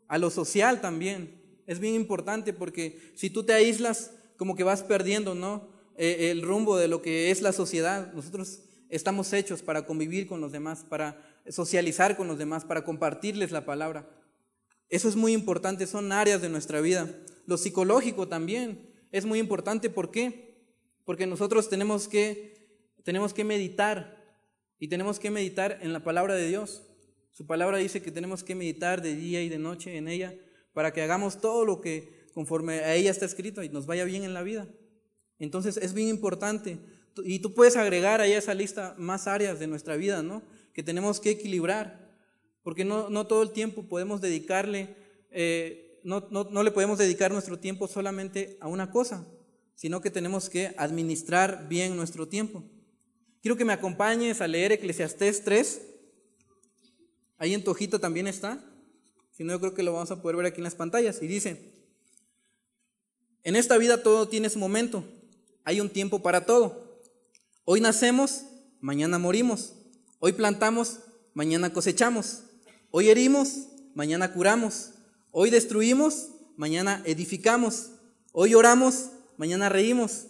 A 0.08 0.18
lo 0.18 0.30
social 0.30 0.80
también. 0.80 1.40
Es 1.66 1.78
bien 1.78 1.94
importante 1.94 2.52
porque 2.52 3.12
si 3.14 3.30
tú 3.30 3.44
te 3.44 3.52
aíslas, 3.52 4.12
como 4.36 4.56
que 4.56 4.64
vas 4.64 4.82
perdiendo, 4.82 5.34
¿no? 5.34 5.68
Eh, 6.02 6.30
el 6.30 6.40
rumbo 6.40 6.78
de 6.78 6.88
lo 6.88 7.02
que 7.02 7.30
es 7.30 7.42
la 7.42 7.52
sociedad. 7.52 8.10
Nosotros 8.14 8.62
estamos 8.88 9.34
hechos 9.34 9.60
para 9.60 9.84
convivir 9.84 10.26
con 10.26 10.40
los 10.40 10.50
demás, 10.50 10.82
para 10.88 11.22
socializar 11.46 12.16
con 12.16 12.26
los 12.26 12.38
demás, 12.38 12.64
para 12.64 12.86
compartirles 12.86 13.50
la 13.50 13.66
palabra. 13.66 14.08
Eso 14.88 15.10
es 15.10 15.16
muy 15.16 15.34
importante, 15.34 15.86
son 15.86 16.10
áreas 16.10 16.40
de 16.40 16.48
nuestra 16.48 16.80
vida. 16.80 17.06
Lo 17.44 17.58
psicológico 17.58 18.28
también 18.28 18.88
es 19.12 19.26
muy 19.26 19.40
importante. 19.40 19.90
¿Por 19.90 20.10
qué? 20.10 20.64
Porque 21.04 21.26
nosotros 21.26 21.68
tenemos 21.68 22.08
que, 22.08 22.94
tenemos 23.04 23.34
que 23.34 23.44
meditar 23.44 24.40
y 24.78 24.88
tenemos 24.88 25.18
que 25.18 25.30
meditar 25.30 25.80
en 25.82 25.92
la 25.92 26.02
palabra 26.02 26.34
de 26.34 26.48
Dios. 26.48 26.82
Su 27.30 27.46
palabra 27.46 27.76
dice 27.76 28.00
que 28.00 28.10
tenemos 28.10 28.42
que 28.42 28.54
meditar 28.54 29.02
de 29.02 29.16
día 29.16 29.42
y 29.42 29.50
de 29.50 29.58
noche 29.58 29.98
en 29.98 30.08
ella 30.08 30.34
para 30.72 30.94
que 30.94 31.02
hagamos 31.02 31.42
todo 31.42 31.66
lo 31.66 31.82
que 31.82 32.26
conforme 32.32 32.78
a 32.78 32.94
ella 32.94 33.10
está 33.10 33.26
escrito 33.26 33.62
y 33.62 33.68
nos 33.68 33.84
vaya 33.84 34.04
bien 34.04 34.24
en 34.24 34.32
la 34.32 34.42
vida. 34.42 34.66
Entonces 35.40 35.78
es 35.78 35.94
bien 35.94 36.08
importante. 36.08 36.78
Y 37.24 37.40
tú 37.40 37.54
puedes 37.54 37.76
agregar 37.76 38.20
ahí 38.20 38.34
a 38.34 38.38
esa 38.38 38.54
lista 38.54 38.94
más 38.98 39.26
áreas 39.26 39.58
de 39.58 39.66
nuestra 39.66 39.96
vida, 39.96 40.22
¿no? 40.22 40.42
Que 40.72 40.82
tenemos 40.82 41.18
que 41.18 41.30
equilibrar. 41.30 42.08
Porque 42.62 42.84
no, 42.84 43.08
no 43.08 43.26
todo 43.26 43.42
el 43.42 43.50
tiempo 43.50 43.88
podemos 43.88 44.20
dedicarle, 44.20 44.94
eh, 45.30 45.98
no, 46.04 46.28
no, 46.30 46.44
no 46.44 46.62
le 46.62 46.70
podemos 46.70 46.98
dedicar 46.98 47.32
nuestro 47.32 47.58
tiempo 47.58 47.88
solamente 47.88 48.58
a 48.60 48.68
una 48.68 48.90
cosa, 48.90 49.26
sino 49.74 50.00
que 50.02 50.10
tenemos 50.10 50.50
que 50.50 50.74
administrar 50.76 51.66
bien 51.68 51.96
nuestro 51.96 52.28
tiempo. 52.28 52.62
Quiero 53.40 53.56
que 53.56 53.64
me 53.64 53.72
acompañes 53.72 54.42
a 54.42 54.46
leer 54.46 54.72
Eclesiastés 54.72 55.42
3. 55.42 55.82
Ahí 57.38 57.54
en 57.54 57.64
tu 57.64 57.74
también 57.98 58.26
está. 58.26 58.62
Si 59.30 59.42
no, 59.42 59.54
yo 59.54 59.60
creo 59.60 59.74
que 59.74 59.82
lo 59.82 59.94
vamos 59.94 60.10
a 60.10 60.20
poder 60.20 60.36
ver 60.36 60.46
aquí 60.46 60.58
en 60.58 60.64
las 60.64 60.74
pantallas. 60.74 61.22
Y 61.22 61.26
dice, 61.26 61.72
en 63.42 63.56
esta 63.56 63.78
vida 63.78 64.02
todo 64.02 64.28
tiene 64.28 64.50
su 64.50 64.58
momento 64.58 65.02
hay 65.64 65.80
un 65.80 65.90
tiempo 65.90 66.22
para 66.22 66.46
todo. 66.46 67.00
Hoy 67.64 67.80
nacemos, 67.80 68.42
mañana 68.80 69.18
morimos. 69.18 69.74
Hoy 70.18 70.32
plantamos, 70.32 71.00
mañana 71.34 71.72
cosechamos. 71.72 72.42
Hoy 72.90 73.10
herimos, 73.10 73.68
mañana 73.94 74.32
curamos. 74.32 74.92
Hoy 75.30 75.50
destruimos, 75.50 76.28
mañana 76.56 77.02
edificamos. 77.04 77.90
Hoy 78.32 78.54
oramos, 78.54 79.10
mañana 79.36 79.68
reímos. 79.68 80.26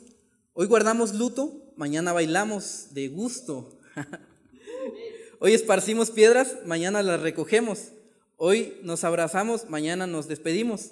Hoy 0.53 0.67
guardamos 0.67 1.15
luto, 1.15 1.73
mañana 1.77 2.13
bailamos 2.13 2.89
de 2.91 3.09
gusto. 3.09 3.79
Hoy 5.41 5.55
esparcimos 5.55 6.11
piedras, 6.11 6.57
mañana 6.67 7.03
las 7.03 7.21
recogemos. 7.21 7.93
Hoy 8.37 8.79
nos 8.83 9.05
abrazamos, 9.05 9.71
mañana 9.71 10.07
nos 10.07 10.29
despedimos. 10.29 10.91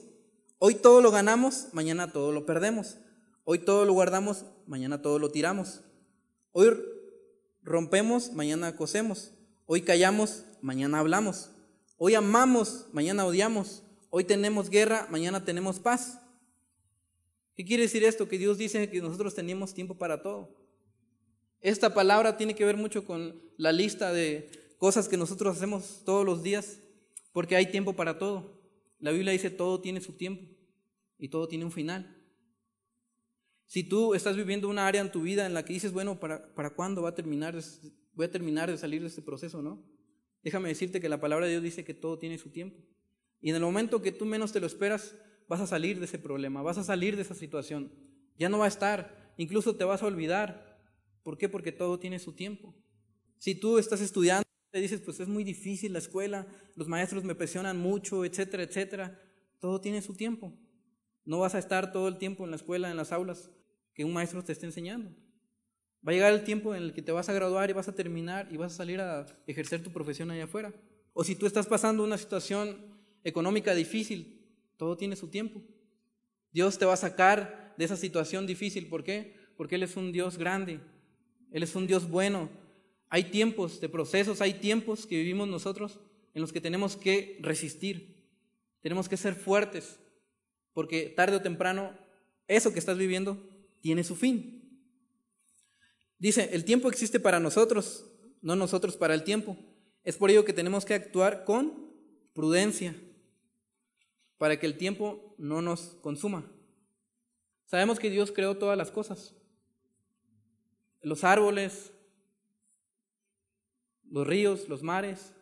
Hoy 0.59 0.75
todo 0.75 1.03
lo 1.03 1.11
ganamos, 1.11 1.67
mañana 1.73 2.13
todo 2.13 2.33
lo 2.33 2.47
perdemos. 2.47 2.97
Hoy 3.51 3.61
todo 3.61 3.87
lo 3.87 3.95
guardamos, 3.95 4.45
mañana 4.67 5.01
todo 5.01 5.19
lo 5.19 5.31
tiramos. 5.31 5.81
Hoy 6.53 6.69
rompemos, 7.63 8.31
mañana 8.35 8.77
cosemos. 8.77 9.33
Hoy 9.65 9.81
callamos, 9.81 10.45
mañana 10.61 10.99
hablamos. 10.99 11.51
Hoy 11.97 12.15
amamos, 12.15 12.89
mañana 12.93 13.25
odiamos. 13.25 13.83
Hoy 14.11 14.25
tenemos 14.25 14.69
guerra, 14.69 15.09
mañana 15.11 15.47
tenemos 15.47 15.79
paz. 15.79 16.21
¿Qué 17.55 17.65
quiere 17.65 17.85
decir 17.85 18.05
esto? 18.05 18.29
Que 18.29 18.37
Dios 18.37 18.59
dice 18.59 18.91
que 18.91 19.01
nosotros 19.01 19.35
tenemos 19.35 19.73
tiempo 19.73 19.97
para 19.97 20.21
todo. 20.23 20.55
Esta 21.63 21.95
palabra 21.95 22.37
tiene 22.37 22.55
que 22.55 22.67
ver 22.67 22.77
mucho 22.77 23.07
con 23.07 23.41
la 23.57 23.73
lista 23.73 24.13
de 24.13 24.51
cosas 24.77 25.09
que 25.09 25.17
nosotros 25.17 25.57
hacemos 25.57 26.03
todos 26.05 26.27
los 26.27 26.43
días, 26.43 26.81
porque 27.33 27.57
hay 27.57 27.71
tiempo 27.71 27.95
para 27.95 28.19
todo. 28.19 28.61
La 28.99 29.11
Biblia 29.11 29.33
dice 29.33 29.49
todo 29.49 29.81
tiene 29.81 30.03
su 30.03 30.13
tiempo. 30.13 30.55
y 31.19 31.31
todo 31.31 31.49
tiene 31.49 31.65
un 31.65 31.73
final. 31.73 32.18
Si 33.69 33.85
tú 33.85 34.15
estás 34.15 34.35
viviendo 34.35 34.67
una 34.67 34.87
área 34.87 35.03
en 35.03 35.13
tu 35.13 35.21
vida 35.21 35.45
en 35.45 35.53
la 35.53 35.63
que 35.63 35.75
dices, 35.75 35.93
bueno, 35.93 36.19
¿para, 36.19 36.55
para 36.55 36.71
cuándo 36.71 37.03
va 37.03 37.11
a 37.11 37.15
terminar? 37.15 37.55
Voy 38.15 38.25
a 38.25 38.31
terminar 38.31 38.71
de 38.71 38.79
salir 38.79 39.03
de 39.03 39.09
este 39.09 39.21
proceso, 39.21 39.61
¿no? 39.61 39.85
Déjame 40.43 40.71
decirte 40.71 41.03
que 41.03 41.09
la 41.11 41.21
palabra 41.21 41.45
de 41.45 41.53
Dios 41.53 41.63
dice 41.63 41.85
que 41.85 41.93
todo 41.93 42.19
tiene 42.19 42.39
su 42.39 42.49
tiempo. 42.49 42.83
Y 43.43 43.51
en 43.51 43.57
el 43.57 43.63
momento 43.63 44.01
que 44.01 44.11
tú 44.11 44.25
menos 44.25 44.53
te 44.53 44.61
lo 44.61 44.67
esperas, 44.67 45.15
vas 45.49 45.61
a 45.61 45.67
salir 45.67 45.99
de 45.99 46.07
ese 46.07 46.19
problema, 46.19 46.63
vas 46.63 46.79
a 46.79 46.83
salir 46.83 47.15
de 47.15 47.23
esa 47.23 47.35
situación. 47.35 47.93
Ya 48.39 48.49
no 48.49 48.59
va 48.59 48.65
a 48.65 48.69
estar, 48.69 49.35
incluso 49.37 49.77
te 49.77 49.85
vas 49.85 50.03
a 50.03 50.07
olvidar. 50.07 50.81
¿Por 51.23 51.37
qué? 51.37 51.51
Porque 51.51 51.71
todo 51.71 51.99
tiene 51.99 52.19
su 52.19 52.33
tiempo. 52.33 52.75
Si 53.37 53.55
tú 53.55 53.77
estás 53.77 54.01
estudiando, 54.01 54.45
te 54.71 54.81
dices, 54.81 55.03
pues 55.03 55.21
es 55.21 55.29
muy 55.29 55.45
difícil 55.45 55.93
la 55.93 55.99
escuela, 55.99 56.47
los 56.75 56.89
maestros 56.89 57.23
me 57.23 57.35
presionan 57.35 57.77
mucho, 57.77 58.25
etcétera, 58.25 58.63
etcétera. 58.63 59.21
Todo 59.61 59.79
tiene 59.83 60.01
su 60.01 60.15
tiempo. 60.15 60.57
No 61.29 61.41
vas 61.41 61.55
a 61.55 61.59
estar 61.59 61.93
todo 61.93 62.09
el 62.09 62.17
tiempo 62.17 62.45
en 62.45 62.51
la 62.51 62.57
escuela, 62.57 62.91
en 62.91 62.97
las 62.97 63.13
aulas, 63.13 63.51
que 63.93 64.03
un 64.03 64.15
maestro 64.15 64.43
te 64.43 64.53
esté 64.53 64.65
enseñando. 64.65 65.11
Va 66.07 66.13
a 66.13 66.15
llegar 66.15 66.33
el 66.33 66.43
tiempo 66.43 66.75
en 66.75 66.83
el 66.83 66.95
que 66.95 67.03
te 67.03 67.13
vas 67.13 67.29
a 67.29 67.35
graduar 67.35 67.69
y 67.69 67.75
vas 67.75 67.87
a 67.87 67.95
terminar 67.95 68.49
y 68.51 68.57
vas 68.57 68.73
a 68.73 68.77
salir 68.79 68.99
a 68.99 69.27
ejercer 69.47 69.83
tu 69.83 69.93
profesión 69.93 70.31
allá 70.31 70.45
afuera. 70.45 70.73
O 71.13 71.23
si 71.23 71.37
tú 71.37 71.45
estás 71.45 71.67
pasando 71.67 72.03
una 72.03 72.17
situación 72.17 72.79
económica 73.25 73.75
difícil, 73.75 74.43
todo 74.79 74.97
tiene 74.97 75.17
su 75.17 75.29
tiempo. 75.29 75.61
Dios 76.51 76.79
te 76.79 76.87
va 76.87 76.95
a 76.95 76.97
sacar 76.97 77.75
de 77.77 77.85
esa 77.85 77.99
situación 77.99 78.47
difícil. 78.47 78.89
¿Por 78.89 79.05
qué? 79.05 79.35
Porque 79.59 79.75
Él 79.75 79.83
es 79.83 79.99
un 79.99 80.13
Dios 80.13 80.39
grande. 80.39 80.81
Él 81.51 81.63
es 81.63 81.77
un 81.77 81.87
Dios 81.87 82.09
bueno. 82.09 82.49
Hay 83.11 83.25
tiempos 83.25 83.83
de 83.83 83.91
procesos, 83.91 84.41
hay 84.41 84.55
tiempos 84.55 85.07
que 85.07 85.19
vivimos 85.19 85.47
nosotros 85.47 86.01
en 86.33 86.41
los 86.41 86.55
que 86.55 86.63
tenemos 86.63 86.97
que 86.97 87.39
resistir. 87.43 88.17
Tenemos 88.81 89.11
que 89.11 89.19
ser 89.19 89.35
fuertes. 89.35 90.01
Porque 90.79 91.09
tarde 91.09 91.35
o 91.35 91.43
temprano, 91.43 91.93
eso 92.47 92.73
que 92.73 92.79
estás 92.79 92.97
viviendo 92.97 93.37
tiene 93.81 94.05
su 94.05 94.15
fin. 94.15 94.63
Dice, 96.21 96.51
el 96.53 96.65
tiempo 96.65 96.89
existe 96.89 97.19
para 97.19 97.41
nosotros, 97.41 98.07
no 98.43 98.55
nosotros 98.55 98.97
para 98.97 99.15
el 99.15 99.25
tiempo. 99.25 99.59
Es 100.05 100.17
por 100.17 100.31
ello 100.31 100.45
que 100.45 100.53
tenemos 100.53 100.85
que 100.85 100.95
actuar 100.95 101.45
con 101.45 101.93
prudencia 102.33 102.95
para 104.37 104.61
que 104.61 104.67
el 104.67 104.77
tiempo 104.77 105.35
no 105.37 105.63
nos 105.63 105.97
consuma. 106.01 106.49
Sabemos 107.65 107.99
que 107.99 108.09
Dios 108.09 108.31
creó 108.31 108.57
todas 108.57 108.79
las 108.79 108.93
cosas. 108.93 109.35
Los 111.03 111.25
árboles, 111.25 111.93
los 114.09 114.25
ríos, 114.25 114.69
los 114.69 114.85
mares, 114.85 115.35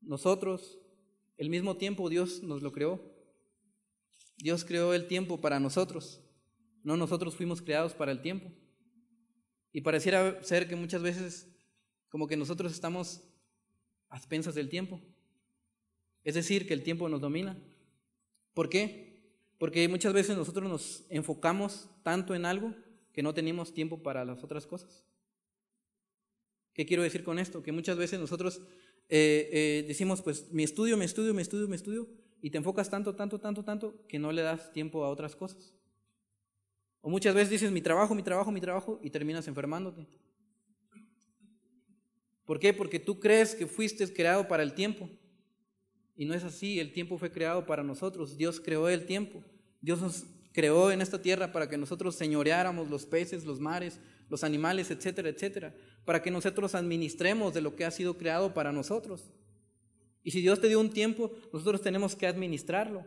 nosotros, 0.00 0.80
el 1.36 1.48
mismo 1.48 1.76
tiempo 1.76 2.08
Dios 2.08 2.42
nos 2.42 2.60
lo 2.60 2.72
creó. 2.72 3.21
Dios 4.42 4.64
creó 4.64 4.92
el 4.92 5.06
tiempo 5.06 5.40
para 5.40 5.60
nosotros, 5.60 6.20
no 6.82 6.96
nosotros 6.96 7.36
fuimos 7.36 7.62
creados 7.62 7.94
para 7.94 8.10
el 8.10 8.20
tiempo. 8.20 8.50
Y 9.70 9.82
pareciera 9.82 10.42
ser 10.42 10.66
que 10.66 10.74
muchas 10.74 11.00
veces 11.00 11.48
como 12.08 12.26
que 12.26 12.36
nosotros 12.36 12.72
estamos 12.72 13.22
a 14.08 14.16
expensas 14.16 14.56
del 14.56 14.68
tiempo. 14.68 15.00
Es 16.24 16.34
decir, 16.34 16.66
que 16.66 16.74
el 16.74 16.82
tiempo 16.82 17.08
nos 17.08 17.20
domina. 17.20 17.56
¿Por 18.52 18.68
qué? 18.68 19.22
Porque 19.58 19.88
muchas 19.88 20.12
veces 20.12 20.36
nosotros 20.36 20.68
nos 20.68 21.06
enfocamos 21.08 21.88
tanto 22.02 22.34
en 22.34 22.44
algo 22.44 22.74
que 23.12 23.22
no 23.22 23.34
tenemos 23.34 23.72
tiempo 23.72 24.02
para 24.02 24.24
las 24.24 24.42
otras 24.42 24.66
cosas. 24.66 25.04
¿Qué 26.74 26.84
quiero 26.84 27.04
decir 27.04 27.22
con 27.22 27.38
esto? 27.38 27.62
Que 27.62 27.70
muchas 27.70 27.96
veces 27.96 28.18
nosotros 28.18 28.60
eh, 29.08 29.48
eh, 29.52 29.84
decimos, 29.86 30.20
pues, 30.20 30.50
mi 30.50 30.64
estudio, 30.64 30.96
mi 30.96 31.04
estudio, 31.04 31.32
mi 31.32 31.42
estudio, 31.42 31.68
mi 31.68 31.76
estudio, 31.76 32.08
y 32.42 32.50
te 32.50 32.58
enfocas 32.58 32.90
tanto, 32.90 33.14
tanto, 33.14 33.38
tanto, 33.38 33.64
tanto, 33.64 34.06
que 34.08 34.18
no 34.18 34.32
le 34.32 34.42
das 34.42 34.72
tiempo 34.72 35.04
a 35.04 35.08
otras 35.08 35.36
cosas. 35.36 35.72
O 37.00 37.08
muchas 37.08 37.34
veces 37.34 37.50
dices, 37.50 37.70
mi 37.70 37.80
trabajo, 37.80 38.14
mi 38.16 38.22
trabajo, 38.22 38.50
mi 38.50 38.60
trabajo, 38.60 39.00
y 39.00 39.10
terminas 39.10 39.46
enfermándote. 39.46 40.06
¿Por 42.44 42.58
qué? 42.58 42.74
Porque 42.74 42.98
tú 42.98 43.20
crees 43.20 43.54
que 43.54 43.68
fuiste 43.68 44.12
creado 44.12 44.48
para 44.48 44.64
el 44.64 44.74
tiempo. 44.74 45.08
Y 46.16 46.24
no 46.26 46.34
es 46.34 46.42
así, 46.42 46.80
el 46.80 46.92
tiempo 46.92 47.16
fue 47.16 47.30
creado 47.30 47.64
para 47.64 47.84
nosotros, 47.84 48.36
Dios 48.36 48.60
creó 48.60 48.88
el 48.88 49.06
tiempo. 49.06 49.42
Dios 49.80 50.00
nos 50.00 50.26
creó 50.52 50.90
en 50.90 51.00
esta 51.00 51.22
tierra 51.22 51.52
para 51.52 51.68
que 51.68 51.78
nosotros 51.78 52.16
señoreáramos 52.16 52.90
los 52.90 53.06
peces, 53.06 53.44
los 53.44 53.60
mares, 53.60 54.00
los 54.28 54.42
animales, 54.42 54.90
etcétera, 54.90 55.28
etcétera, 55.28 55.74
para 56.04 56.22
que 56.22 56.30
nosotros 56.30 56.74
administremos 56.74 57.54
de 57.54 57.60
lo 57.60 57.76
que 57.76 57.84
ha 57.84 57.90
sido 57.90 58.18
creado 58.18 58.52
para 58.52 58.72
nosotros. 58.72 59.30
Y 60.22 60.30
si 60.30 60.40
Dios 60.40 60.60
te 60.60 60.68
dio 60.68 60.80
un 60.80 60.90
tiempo, 60.90 61.32
nosotros 61.52 61.82
tenemos 61.82 62.14
que 62.14 62.26
administrarlo. 62.26 63.04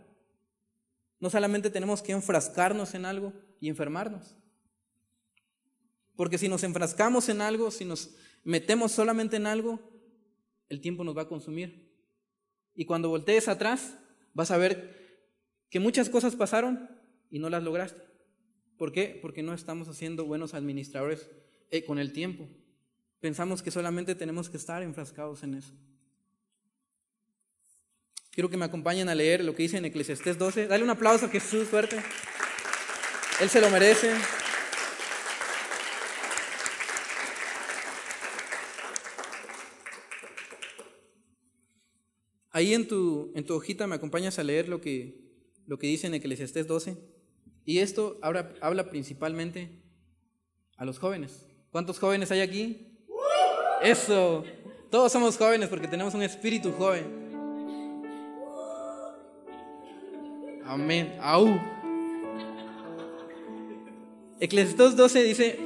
No 1.20 1.30
solamente 1.30 1.70
tenemos 1.70 2.02
que 2.02 2.12
enfrascarnos 2.12 2.94
en 2.94 3.06
algo 3.06 3.34
y 3.60 3.70
enfermarnos. 3.70 4.36
Porque 6.16 6.38
si 6.38 6.48
nos 6.48 6.64
enfrascamos 6.64 7.30
en 7.30 7.42
algo, 7.42 7.72
si 7.72 7.86
nos 7.86 8.16
metemos 8.44 8.92
solamente 8.92 9.38
en 9.38 9.48
algo, 9.48 9.80
el 10.70 10.82
tiempo 10.82 11.04
nos 11.04 11.18
va 11.18 11.24
a 11.24 11.28
consumir. 11.28 11.94
Y 12.74 12.86
cuando 12.86 13.10
voltees 13.10 13.48
atrás, 13.48 13.98
vas 14.34 14.52
a 14.52 14.58
ver 14.58 15.06
que 15.70 15.80
muchas 15.80 16.10
cosas 16.10 16.36
pasaron 16.36 16.90
y 17.30 17.40
no 17.40 17.50
las 17.50 17.64
lograste. 17.64 18.02
¿Por 18.78 18.92
qué? 18.92 19.18
Porque 19.22 19.44
no 19.44 19.54
estamos 19.54 19.88
haciendo 19.88 20.26
buenos 20.26 20.54
administradores 20.54 21.30
eh, 21.72 21.86
con 21.86 21.98
el 21.98 22.12
tiempo. 22.12 22.48
Pensamos 23.20 23.64
que 23.64 23.72
solamente 23.72 24.16
tenemos 24.16 24.50
que 24.50 24.58
estar 24.58 24.84
enfrascados 24.84 25.44
en 25.44 25.56
eso. 25.56 25.74
Quiero 28.36 28.50
que 28.50 28.58
me 28.58 28.66
acompañen 28.66 29.08
a 29.08 29.16
leer 29.16 29.46
lo 29.46 29.56
que 29.56 29.64
dice 29.64 29.78
en 29.78 29.86
Eclesiastés 29.86 30.38
12. 30.38 30.68
Dale 30.68 30.84
un 30.84 30.90
aplauso 30.90 31.28
a 31.28 31.30
Jesús 31.30 31.70
fuerte. 31.70 31.96
Él 33.40 33.50
se 33.50 33.62
lo 33.62 33.70
merece. 33.70 34.12
Ahí 42.52 42.74
en 42.74 42.86
tu, 42.90 43.32
en 43.36 43.46
tu 43.46 43.56
hojita 43.56 43.88
me 43.88 43.96
acompañas 43.96 44.38
a 44.38 44.44
leer 44.44 44.68
lo 44.68 44.82
que, 44.82 45.18
lo 45.66 45.80
que 45.80 45.88
dice 45.88 46.08
en 46.08 46.16
Eclesiastés 46.16 46.68
12. 46.68 46.98
Y 47.64 47.80
esto 47.80 48.20
habla, 48.22 48.54
habla 48.60 48.90
principalmente 48.90 49.82
a 50.76 50.84
los 50.84 51.00
jóvenes. 51.00 51.48
¿Cuántos 51.72 52.00
jóvenes 52.00 52.32
hay 52.32 52.42
aquí? 52.42 53.00
Eso. 53.82 54.44
Todos 54.92 55.14
somos 55.14 55.38
jóvenes 55.38 55.70
porque 55.70 55.88
tenemos 55.88 56.14
un 56.14 56.24
espíritu 56.24 56.74
joven. 56.74 57.25
Amén. 60.68 61.16
Au. 61.22 61.60
Eclesiastes 64.40 64.96
12 64.96 65.24
dice, 65.24 65.60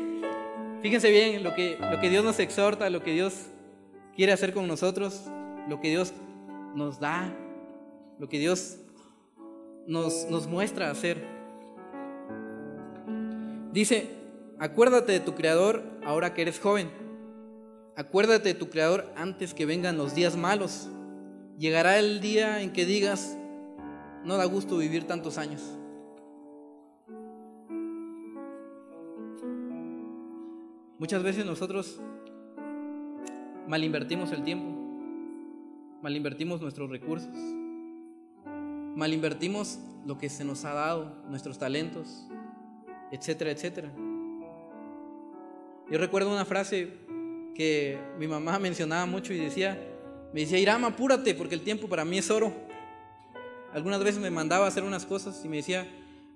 fíjense 0.82 1.10
bien 1.10 1.44
lo 1.44 1.56
que, 1.56 1.78
lo 1.80 2.00
que 2.00 2.10
Dios 2.10 2.24
nos 2.24 2.38
exhorta, 2.40 2.90
lo 2.90 3.02
que 3.02 3.14
Dios 3.14 3.46
quiere 4.16 4.34
hacer 4.34 4.54
con 4.54 4.68
nosotros, 4.68 5.24
lo 5.68 5.80
que 5.80 5.90
Dios 5.90 6.14
nos 6.76 7.00
da, 7.00 7.34
lo 8.20 8.28
que 8.28 8.40
Dios 8.40 8.78
nos, 9.88 10.30
nos 10.30 10.48
muestra 10.48 10.92
hacer. 10.92 11.26
Dice, 13.72 14.10
acuérdate 14.60 15.14
de 15.14 15.20
tu 15.22 15.34
Creador 15.34 15.84
ahora 16.04 16.34
que 16.34 16.42
eres 16.42 16.60
joven. 16.60 16.92
Acuérdate 17.96 18.50
de 18.50 18.56
tu 18.56 18.70
Creador 18.70 19.12
antes 19.16 19.54
que 19.54 19.66
vengan 19.66 19.98
los 19.98 20.14
días 20.14 20.36
malos. 20.36 20.90
Llegará 21.58 22.00
el 22.00 22.20
día 22.22 22.62
en 22.62 22.72
que 22.72 22.86
digas, 22.86 23.39
no 24.24 24.38
da 24.38 24.46
gusto 24.46 24.78
vivir 24.78 25.06
tantos 25.06 25.38
años. 25.38 25.62
Muchas 30.98 31.24
veces 31.24 31.46
nosotros 31.46 32.02
malinvertimos 33.68 34.32
el 34.32 34.44
tiempo, 34.44 34.76
malinvertimos 36.02 36.60
nuestros 36.60 36.90
recursos, 36.90 37.34
malinvertimos 38.96 39.80
lo 40.06 40.18
que 40.18 40.28
se 40.30 40.44
nos 40.44 40.66
ha 40.66 40.74
dado, 40.74 41.16
nuestros 41.30 41.58
talentos, 41.58 42.28
etcétera, 43.12 43.52
etcétera. 43.52 43.92
Yo 45.90 45.98
recuerdo 45.98 46.32
una 46.32 46.46
frase 46.46 46.94
que 47.56 47.98
mi 48.18 48.28
mamá 48.28 48.60
mencionaba 48.60 49.06
mucho 49.06 49.34
y 49.34 49.38
decía, 49.38 49.80
me 50.34 50.42
decía, 50.42 50.60
Irama, 50.60 50.88
apúrate 50.90 51.34
porque 51.34 51.56
el 51.56 51.62
tiempo 51.62 51.88
para 51.88 52.06
mí 52.06 52.18
es 52.18 52.30
oro. 52.30 52.69
Algunas 53.74 54.04
veces 54.04 54.20
me 54.20 54.32
mandaba 54.32 54.66
a 54.66 54.68
hacer 54.68 54.84
unas 54.84 55.06
cosas 55.06 55.44
y 55.46 55.50
me 55.50 55.58
decía, 55.58 55.88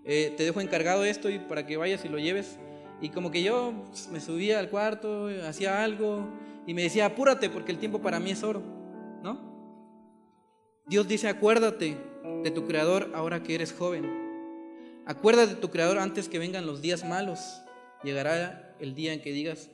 eh, 0.05 0.33
te 0.37 0.43
dejo 0.43 0.61
encargado 0.61 1.05
esto 1.05 1.29
y 1.29 1.39
para 1.39 1.65
que 1.65 1.77
vayas 1.77 2.03
y 2.05 2.09
lo 2.09 2.19
lleves. 2.19 2.57
Y 3.01 3.09
como 3.09 3.31
que 3.31 3.43
yo 3.43 3.73
pues, 3.87 4.09
me 4.09 4.19
subía 4.19 4.59
al 4.59 4.69
cuarto, 4.69 5.27
hacía 5.47 5.83
algo 5.83 6.27
y 6.67 6.73
me 6.73 6.83
decía, 6.83 7.05
apúrate 7.05 7.49
porque 7.49 7.71
el 7.71 7.79
tiempo 7.79 8.01
para 8.01 8.19
mí 8.19 8.31
es 8.31 8.43
oro, 8.43 8.61
¿no? 9.21 9.53
Dios 10.85 11.07
dice, 11.07 11.27
acuérdate 11.27 11.97
de 12.43 12.51
tu 12.51 12.65
Creador 12.65 13.11
ahora 13.13 13.41
que 13.41 13.55
eres 13.55 13.73
joven. 13.73 14.21
Acuérdate 15.05 15.55
de 15.55 15.61
tu 15.61 15.69
Creador 15.69 15.97
antes 15.97 16.29
que 16.29 16.39
vengan 16.39 16.65
los 16.65 16.81
días 16.81 17.03
malos. 17.03 17.61
Llegará 18.03 18.75
el 18.79 18.95
día 18.95 19.13
en 19.13 19.21
que 19.21 19.31
digas, 19.31 19.69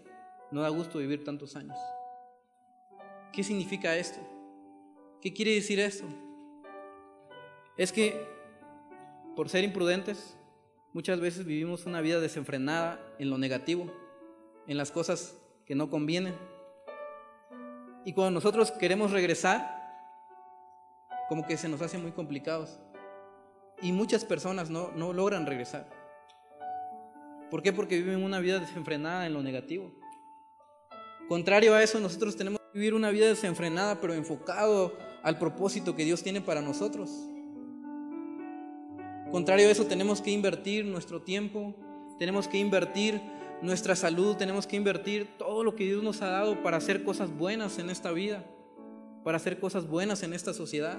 no 0.52 0.62
da 0.62 0.70
gusto 0.70 1.00
vivir 1.00 1.24
tantos 1.24 1.56
años. 1.56 1.78
¿Qué 3.34 3.44
significa 3.44 3.96
esto? 3.96 4.20
¿Qué 5.22 5.34
quiere 5.34 5.54
decir 5.54 5.80
esto? 5.80 6.06
Es 7.80 7.94
que 7.94 8.28
por 9.38 9.48
ser 9.48 9.64
imprudentes, 9.64 10.36
muchas 10.92 11.22
veces 11.22 11.46
vivimos 11.46 11.86
una 11.86 12.02
vida 12.02 12.20
desenfrenada 12.20 13.00
en 13.20 13.30
lo 13.30 13.38
negativo, 13.38 13.90
en 14.68 14.76
las 14.76 14.92
cosas 14.92 15.38
que 15.66 15.76
no 15.76 15.90
convienen. 15.90 16.36
Y 18.04 18.12
cuando 18.12 18.32
nosotros 18.32 18.70
queremos 18.72 19.12
regresar, 19.12 19.80
como 21.30 21.48
que 21.48 21.56
se 21.56 21.70
nos 21.70 21.82
hace 21.82 21.98
muy 21.98 22.12
complicados. 22.12 22.78
Y 23.82 23.94
muchas 23.94 24.26
personas 24.26 24.70
no, 24.70 24.92
no 24.92 25.14
logran 25.14 25.46
regresar. 25.46 25.90
¿Por 27.50 27.64
qué? 27.64 27.72
Porque 27.72 27.96
viven 27.96 28.26
una 28.26 28.42
vida 28.42 28.60
desenfrenada 28.60 29.26
en 29.26 29.34
lo 29.34 29.42
negativo. 29.42 29.94
Contrario 31.30 31.74
a 31.76 31.82
eso, 31.82 31.98
nosotros 32.02 32.36
tenemos 32.36 32.60
que 32.60 32.78
vivir 32.80 32.94
una 32.94 33.10
vida 33.10 33.28
desenfrenada, 33.28 34.02
pero 34.02 34.14
enfocado 34.14 34.98
al 35.24 35.40
propósito 35.40 35.96
que 35.96 36.04
Dios 36.04 36.22
tiene 36.22 36.42
para 36.42 36.62
nosotros. 36.62 37.29
Contrario 39.32 39.68
a 39.68 39.72
eso, 39.72 39.86
tenemos 39.86 40.22
que 40.22 40.32
invertir 40.32 40.86
nuestro 40.86 41.22
tiempo, 41.22 41.76
tenemos 42.18 42.48
que 42.48 42.58
invertir 42.58 43.22
nuestra 43.62 43.96
salud, 43.96 44.36
tenemos 44.36 44.66
que 44.66 44.76
invertir 44.76 45.38
todo 45.38 45.64
lo 45.64 45.76
que 45.76 45.84
Dios 45.84 46.02
nos 46.02 46.22
ha 46.22 46.30
dado 46.30 46.64
para 46.64 46.78
hacer 46.78 47.04
cosas 47.04 47.30
buenas 47.30 47.78
en 47.78 47.92
esta 47.92 48.12
vida, 48.12 48.44
para 49.24 49.38
hacer 49.38 49.60
cosas 49.60 49.88
buenas 49.88 50.24
en 50.24 50.34
esta 50.34 50.54
sociedad. 50.54 50.98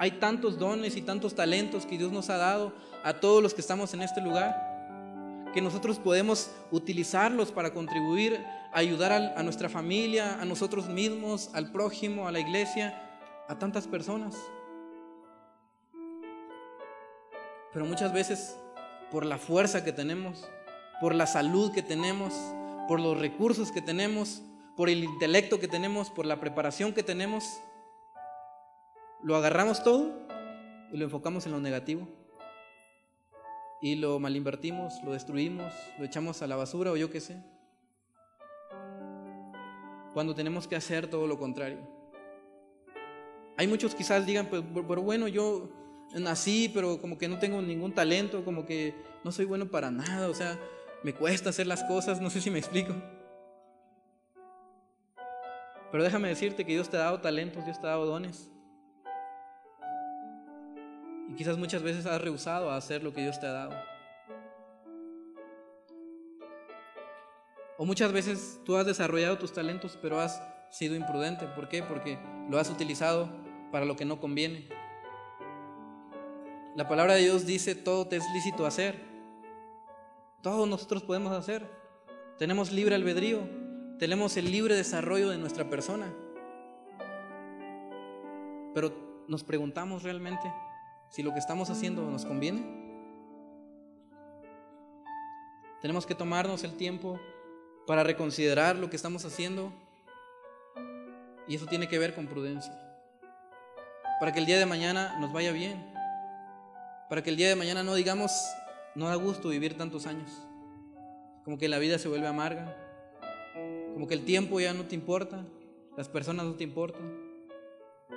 Hay 0.00 0.12
tantos 0.12 0.58
dones 0.58 0.96
y 0.96 1.02
tantos 1.02 1.34
talentos 1.34 1.86
que 1.86 1.98
Dios 1.98 2.10
nos 2.10 2.30
ha 2.30 2.36
dado 2.36 2.72
a 3.04 3.20
todos 3.20 3.42
los 3.42 3.54
que 3.54 3.60
estamos 3.60 3.94
en 3.94 4.02
este 4.02 4.20
lugar, 4.20 5.50
que 5.54 5.60
nosotros 5.60 5.98
podemos 5.98 6.50
utilizarlos 6.72 7.52
para 7.52 7.72
contribuir, 7.72 8.40
ayudar 8.72 9.12
a, 9.12 9.42
nuestra 9.42 9.68
familia, 9.68 10.40
a 10.40 10.44
nosotros 10.44 10.88
mismos, 10.88 11.50
al 11.54 11.70
prójimo, 11.70 12.26
a 12.26 12.32
la 12.32 12.40
iglesia, 12.40 13.00
a 13.48 13.58
tantas 13.58 13.86
personas. 13.86 14.36
Pero 17.72 17.84
muchas 17.86 18.12
veces, 18.12 18.56
por 19.10 19.24
la 19.24 19.38
fuerza 19.38 19.84
que 19.84 19.92
tenemos, 19.92 20.48
por 21.00 21.14
la 21.14 21.26
salud 21.26 21.72
que 21.72 21.82
tenemos, 21.82 22.34
por 22.88 23.00
los 23.00 23.18
recursos 23.18 23.70
que 23.70 23.80
tenemos, 23.80 24.42
por 24.76 24.88
el 24.88 25.04
intelecto 25.04 25.60
que 25.60 25.68
tenemos, 25.68 26.10
por 26.10 26.26
la 26.26 26.40
preparación 26.40 26.92
que 26.92 27.02
tenemos, 27.02 27.60
lo 29.22 29.36
agarramos 29.36 29.84
todo 29.84 30.12
y 30.92 30.96
lo 30.96 31.04
enfocamos 31.04 31.46
en 31.46 31.52
lo 31.52 31.60
negativo. 31.60 32.08
Y 33.82 33.94
lo 33.94 34.18
malinvertimos, 34.18 35.02
lo 35.04 35.12
destruimos, 35.12 35.72
lo 35.98 36.04
echamos 36.04 36.42
a 36.42 36.46
la 36.46 36.56
basura 36.56 36.90
o 36.90 36.96
yo 36.96 37.10
qué 37.10 37.20
sé. 37.20 37.42
Cuando 40.12 40.34
tenemos 40.34 40.66
que 40.66 40.76
hacer 40.76 41.06
todo 41.06 41.26
lo 41.26 41.38
contrario. 41.38 41.78
Hay 43.56 43.66
muchos 43.68 43.94
quizás 43.94 44.26
digan, 44.26 44.46
pues, 44.46 44.62
pero 44.88 45.02
bueno, 45.02 45.28
yo 45.28 45.70
nací, 46.14 46.70
pero 46.72 47.00
como 47.00 47.18
que 47.18 47.28
no 47.28 47.38
tengo 47.38 47.62
ningún 47.62 47.92
talento, 47.92 48.44
como 48.44 48.66
que 48.66 48.94
no 49.22 49.32
soy 49.32 49.44
bueno 49.44 49.66
para 49.66 49.90
nada, 49.90 50.28
o 50.28 50.34
sea, 50.34 50.58
me 51.02 51.14
cuesta 51.14 51.50
hacer 51.50 51.66
las 51.66 51.84
cosas, 51.84 52.20
no 52.20 52.30
sé 52.30 52.40
si 52.40 52.50
me 52.50 52.58
explico. 52.58 52.94
Pero 55.90 56.04
déjame 56.04 56.28
decirte 56.28 56.64
que 56.64 56.72
Dios 56.72 56.88
te 56.88 56.96
ha 56.96 57.00
dado 57.00 57.20
talentos, 57.20 57.64
Dios 57.64 57.80
te 57.80 57.86
ha 57.86 57.90
dado 57.90 58.06
dones. 58.06 58.50
Y 61.28 61.34
quizás 61.34 61.56
muchas 61.58 61.82
veces 61.82 62.06
has 62.06 62.20
rehusado 62.20 62.70
a 62.70 62.76
hacer 62.76 63.02
lo 63.02 63.12
que 63.12 63.22
Dios 63.22 63.38
te 63.40 63.46
ha 63.46 63.52
dado. 63.52 63.72
O 67.78 67.86
muchas 67.86 68.12
veces 68.12 68.60
tú 68.64 68.76
has 68.76 68.84
desarrollado 68.84 69.38
tus 69.38 69.52
talentos, 69.52 69.98
pero 70.02 70.20
has 70.20 70.42
sido 70.70 70.94
imprudente. 70.94 71.46
¿Por 71.46 71.68
qué? 71.68 71.82
Porque 71.82 72.18
lo 72.48 72.58
has 72.58 72.68
utilizado 72.68 73.30
para 73.72 73.86
lo 73.86 73.96
que 73.96 74.04
no 74.04 74.20
conviene. 74.20 74.68
La 76.76 76.86
palabra 76.86 77.14
de 77.14 77.22
Dios 77.22 77.46
dice, 77.46 77.74
todo 77.74 78.06
te 78.06 78.16
es 78.16 78.24
lícito 78.32 78.64
hacer. 78.64 78.96
Todos 80.40 80.68
nosotros 80.68 81.02
podemos 81.02 81.32
hacer. 81.32 81.68
Tenemos 82.38 82.70
libre 82.70 82.94
albedrío. 82.94 83.40
Tenemos 83.98 84.36
el 84.36 84.52
libre 84.52 84.76
desarrollo 84.76 85.30
de 85.30 85.38
nuestra 85.38 85.68
persona. 85.68 86.14
Pero 88.72 89.24
nos 89.26 89.42
preguntamos 89.42 90.04
realmente 90.04 90.52
si 91.10 91.24
lo 91.24 91.32
que 91.32 91.40
estamos 91.40 91.70
haciendo 91.70 92.08
nos 92.08 92.24
conviene. 92.24 92.62
Tenemos 95.82 96.06
que 96.06 96.14
tomarnos 96.14 96.62
el 96.62 96.76
tiempo 96.76 97.18
para 97.86 98.04
reconsiderar 98.04 98.76
lo 98.76 98.88
que 98.90 98.96
estamos 98.96 99.24
haciendo. 99.24 99.72
Y 101.48 101.56
eso 101.56 101.66
tiene 101.66 101.88
que 101.88 101.98
ver 101.98 102.14
con 102.14 102.28
prudencia. 102.28 102.72
Para 104.20 104.32
que 104.32 104.38
el 104.38 104.46
día 104.46 104.58
de 104.58 104.66
mañana 104.66 105.18
nos 105.18 105.32
vaya 105.32 105.50
bien 105.50 105.89
para 107.10 107.24
que 107.24 107.30
el 107.30 107.36
día 107.36 107.48
de 107.48 107.56
mañana 107.56 107.82
no 107.82 107.96
digamos, 107.96 108.30
no 108.94 109.08
da 109.08 109.16
gusto 109.16 109.48
vivir 109.48 109.76
tantos 109.76 110.06
años, 110.06 110.30
como 111.44 111.58
que 111.58 111.68
la 111.68 111.80
vida 111.80 111.98
se 111.98 112.08
vuelve 112.08 112.28
amarga, 112.28 112.76
como 113.92 114.06
que 114.06 114.14
el 114.14 114.24
tiempo 114.24 114.60
ya 114.60 114.72
no 114.72 114.84
te 114.84 114.94
importa, 114.94 115.44
las 115.96 116.08
personas 116.08 116.46
no 116.46 116.54
te 116.54 116.62
importan, 116.62 117.12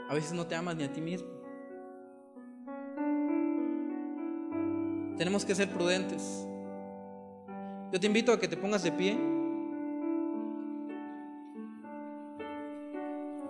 a 0.07 0.13
veces 0.13 0.33
no 0.33 0.45
te 0.45 0.53
amas 0.53 0.75
ni 0.75 0.83
a 0.83 0.93
ti 0.93 1.01
mismo. 1.01 1.27
Tenemos 5.17 5.43
que 5.43 5.55
ser 5.55 5.71
prudentes. 5.71 6.47
Yo 7.91 7.99
te 7.99 8.05
invito 8.05 8.31
a 8.31 8.39
que 8.39 8.47
te 8.47 8.57
pongas 8.57 8.83
de 8.83 8.91
pie. 8.91 9.17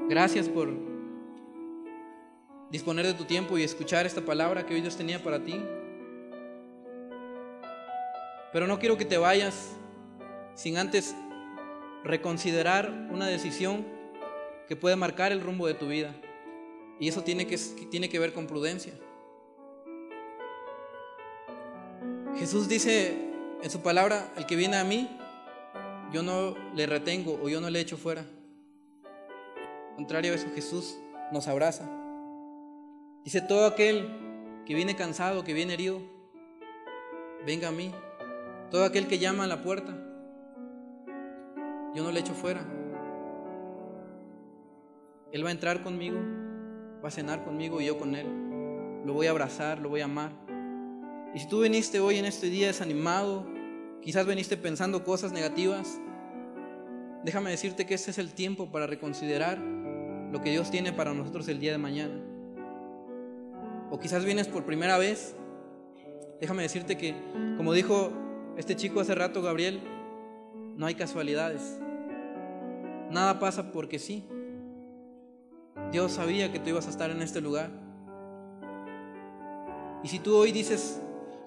Gracias 0.08 0.47
por 0.47 0.92
disponer 2.73 3.05
de 3.05 3.13
tu 3.13 3.25
tiempo 3.25 3.55
y 3.55 3.62
escuchar 3.62 4.07
esta 4.07 4.21
palabra 4.21 4.65
que 4.65 4.73
hoy 4.73 4.81
Dios 4.81 4.97
tenía 4.97 5.21
para 5.21 5.43
ti. 5.43 5.63
Pero 8.51 8.65
no 8.65 8.79
quiero 8.79 8.97
que 8.97 9.05
te 9.05 9.19
vayas 9.19 9.73
sin 10.55 10.79
antes 10.79 11.13
reconsiderar 12.03 12.89
una 13.12 13.27
decisión 13.27 13.86
que 14.67 14.75
puede 14.75 14.95
marcar 14.95 15.31
el 15.31 15.41
rumbo 15.41 15.67
de 15.67 15.75
tu 15.75 15.88
vida. 15.88 16.15
Y 16.99 17.07
eso 17.07 17.21
tiene 17.21 17.45
que, 17.45 17.59
tiene 17.91 18.09
que 18.09 18.17
ver 18.17 18.33
con 18.33 18.47
prudencia. 18.47 18.93
Jesús 22.39 22.67
dice 22.67 23.15
en 23.62 23.69
su 23.69 23.81
palabra, 23.83 24.33
el 24.36 24.47
que 24.47 24.55
viene 24.55 24.77
a 24.77 24.83
mí, 24.83 25.15
yo 26.12 26.23
no 26.23 26.55
le 26.73 26.88
retengo 26.88 27.39
o 27.39 27.49
yo 27.49 27.62
no 27.62 27.69
le 27.69 27.79
echo 27.81 27.97
fuera. 27.97 28.25
Contrario 29.95 30.33
a 30.33 30.38
eso, 30.38 30.47
Jesús 30.55 30.97
nos 31.31 31.47
abraza. 31.47 32.02
Dice, 33.23 33.39
todo 33.39 33.65
aquel 33.65 34.09
que 34.65 34.75
viene 34.75 34.97
cansado, 34.97 35.45
que 35.45 35.53
viene 35.53 35.73
herido, 35.75 36.01
venga 37.45 37.69
a 37.69 37.71
mí. 37.71 37.91
Todo 38.69 38.83
aquel 38.83 39.07
que 39.07 39.17
llama 39.17 39.45
a 39.45 39.47
la 39.47 39.62
puerta, 39.62 39.95
yo 41.95 42.03
no 42.03 42.12
le 42.12 42.19
echo 42.19 42.33
fuera. 42.33 42.65
Él 45.31 45.45
va 45.45 45.49
a 45.49 45.51
entrar 45.53 45.83
conmigo, 45.83 46.19
va 47.03 47.07
a 47.07 47.12
cenar 47.12 47.45
conmigo 47.45 47.79
y 47.79 47.86
yo 47.86 47.97
con 47.97 48.15
Él. 48.15 48.27
Lo 49.05 49.13
voy 49.13 49.27
a 49.27 49.31
abrazar, 49.31 49.79
lo 49.79 49.89
voy 49.89 50.01
a 50.01 50.05
amar. 50.05 50.31
Y 51.33 51.39
si 51.39 51.47
tú 51.47 51.62
viniste 51.62 51.99
hoy 52.01 52.17
en 52.17 52.25
este 52.25 52.47
día 52.47 52.67
desanimado, 52.67 53.45
quizás 54.01 54.25
viniste 54.25 54.57
pensando 54.57 55.03
cosas 55.03 55.31
negativas, 55.31 55.99
déjame 57.23 57.51
decirte 57.51 57.86
que 57.86 57.93
este 57.93 58.12
es 58.12 58.17
el 58.17 58.33
tiempo 58.33 58.69
para 58.69 58.86
reconsiderar 58.86 59.59
lo 59.59 60.41
que 60.41 60.51
Dios 60.51 60.71
tiene 60.71 60.91
para 60.91 61.13
nosotros 61.13 61.47
el 61.47 61.59
día 61.59 61.71
de 61.71 61.77
mañana 61.77 62.22
o 63.93 63.99
quizás 63.99 64.25
vienes 64.25 64.47
por 64.47 64.65
primera 64.65 64.97
vez, 64.97 65.36
déjame 66.41 66.63
decirte 66.63 66.97
que, 66.97 67.13
como 67.58 67.73
dijo 67.73 68.12
este 68.58 68.75
chico 68.75 68.99
hace 68.99 69.13
rato, 69.13 69.43
Gabriel, 69.43 69.82
no 70.75 70.88
hay 70.88 70.95
casualidades. 70.95 71.77
Nada 73.12 73.38
pasa 73.38 73.71
porque 73.71 73.99
sí. 73.99 74.25
Dios 75.91 76.13
sabía 76.13 76.51
que 76.51 76.58
tú 76.58 76.69
ibas 76.69 76.88
a 76.88 76.89
estar 76.89 77.12
en 77.12 77.21
este 77.21 77.39
lugar. 77.39 77.69
Y 80.03 80.08
si 80.08 80.17
tú 80.17 80.38
hoy 80.38 80.51
dices, 80.51 80.99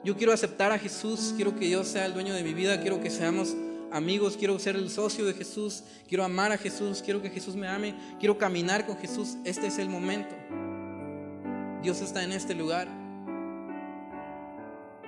yo 0.04 0.16
quiero 0.16 0.32
aceptar 0.32 0.70
a 0.70 0.78
Jesús, 0.78 1.32
quiero 1.34 1.56
que 1.56 1.66
Dios 1.66 1.88
sea 1.88 2.06
el 2.06 2.14
dueño 2.14 2.32
de 2.32 2.44
mi 2.44 2.54
vida, 2.54 2.80
quiero 2.80 3.00
que 3.00 3.10
seamos 3.10 3.56
amigos, 3.90 4.36
quiero 4.36 4.56
ser 4.60 4.76
el 4.76 4.88
socio 4.88 5.24
de 5.24 5.34
Jesús, 5.34 5.82
quiero 6.06 6.22
amar 6.22 6.52
a 6.52 6.58
Jesús, 6.58 7.02
quiero 7.04 7.20
que 7.20 7.30
Jesús 7.30 7.56
me 7.56 7.66
ame, 7.66 7.96
quiero 8.20 8.38
caminar 8.38 8.86
con 8.86 8.96
Jesús, 8.98 9.36
este 9.44 9.66
es 9.66 9.78
el 9.78 9.88
momento. 9.88 10.36
Dios 11.86 12.00
está 12.00 12.24
en 12.24 12.32
este 12.32 12.52
lugar. 12.52 12.88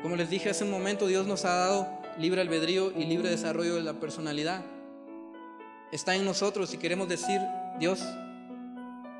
Como 0.00 0.14
les 0.14 0.30
dije 0.30 0.48
hace 0.48 0.62
un 0.62 0.70
momento, 0.70 1.08
Dios 1.08 1.26
nos 1.26 1.44
ha 1.44 1.52
dado 1.52 1.88
libre 2.18 2.40
albedrío 2.40 2.92
y 2.96 3.04
libre 3.04 3.28
desarrollo 3.28 3.74
de 3.74 3.82
la 3.82 3.94
personalidad. 3.94 4.64
Está 5.90 6.14
en 6.14 6.24
nosotros 6.24 6.70
si 6.70 6.78
queremos 6.78 7.08
decir, 7.08 7.40
Dios, 7.80 7.98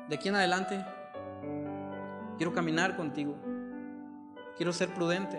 de 0.07 0.15
aquí 0.15 0.29
en 0.29 0.35
adelante 0.35 0.85
quiero 2.37 2.53
caminar 2.53 2.95
contigo. 2.95 3.35
Quiero 4.55 4.71
ser 4.71 4.93
prudente. 4.93 5.37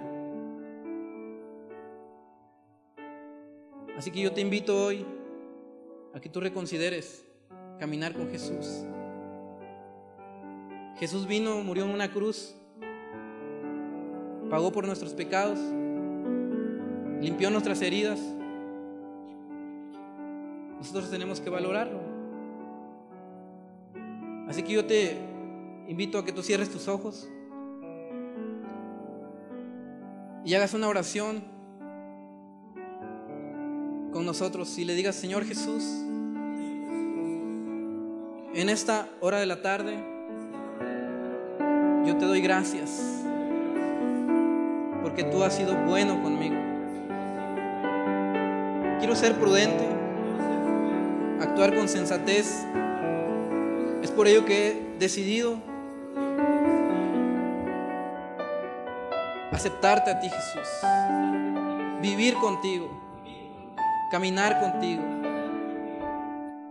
Así 3.96 4.10
que 4.10 4.20
yo 4.20 4.34
te 4.34 4.42
invito 4.42 4.76
hoy 4.76 5.06
a 6.12 6.20
que 6.20 6.28
tú 6.28 6.38
reconsideres 6.42 7.24
caminar 7.78 8.12
con 8.12 8.28
Jesús. 8.28 8.84
Jesús 11.00 11.26
vino, 11.26 11.60
murió 11.64 11.84
en 11.84 11.90
una 11.90 12.12
cruz 12.12 12.54
pagó 14.50 14.72
por 14.72 14.84
nuestros 14.84 15.14
pecados, 15.14 15.58
limpió 17.20 17.50
nuestras 17.50 17.80
heridas. 17.80 18.18
Nosotros 20.78 21.08
tenemos 21.08 21.40
que 21.40 21.48
valorarlo. 21.48 22.00
Así 24.48 24.64
que 24.64 24.72
yo 24.72 24.84
te 24.84 25.16
invito 25.86 26.18
a 26.18 26.24
que 26.24 26.32
tú 26.32 26.42
cierres 26.42 26.68
tus 26.68 26.88
ojos 26.88 27.30
y 30.44 30.54
hagas 30.54 30.74
una 30.74 30.88
oración 30.88 31.44
con 34.12 34.26
nosotros 34.26 34.76
y 34.78 34.84
le 34.84 34.94
digas, 34.94 35.14
Señor 35.14 35.44
Jesús, 35.44 35.84
en 38.52 38.68
esta 38.68 39.08
hora 39.20 39.38
de 39.38 39.46
la 39.46 39.62
tarde, 39.62 40.19
te 42.20 42.26
doy 42.26 42.42
gracias 42.42 43.22
porque 45.02 45.24
tú 45.24 45.42
has 45.42 45.56
sido 45.56 45.74
bueno 45.86 46.22
conmigo. 46.22 46.54
Quiero 48.98 49.16
ser 49.16 49.36
prudente, 49.36 49.88
actuar 51.40 51.74
con 51.74 51.88
sensatez. 51.88 52.66
Es 54.02 54.10
por 54.10 54.28
ello 54.28 54.44
que 54.44 54.68
he 54.68 54.98
decidido 54.98 55.56
aceptarte 59.50 60.10
a 60.10 60.20
ti, 60.20 60.28
Jesús. 60.28 60.68
Vivir 62.02 62.34
contigo, 62.34 62.90
caminar 64.10 64.60
contigo, 64.60 65.02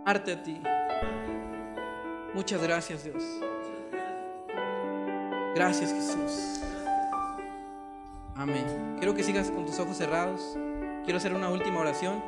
amarte 0.04 0.32
a 0.32 0.42
ti. 0.44 0.62
Muchas 2.34 2.62
gracias, 2.62 3.02
Dios. 3.02 3.49
Gracias, 5.54 5.92
Jesús. 5.92 6.60
Amén. 8.36 8.64
Quiero 8.98 9.14
que 9.14 9.24
sigas 9.24 9.50
con 9.50 9.66
tus 9.66 9.78
ojos 9.80 9.96
cerrados. 9.96 10.56
Quiero 11.04 11.16
hacer 11.16 11.34
una 11.34 11.48
última 11.48 11.80
oración. 11.80 12.22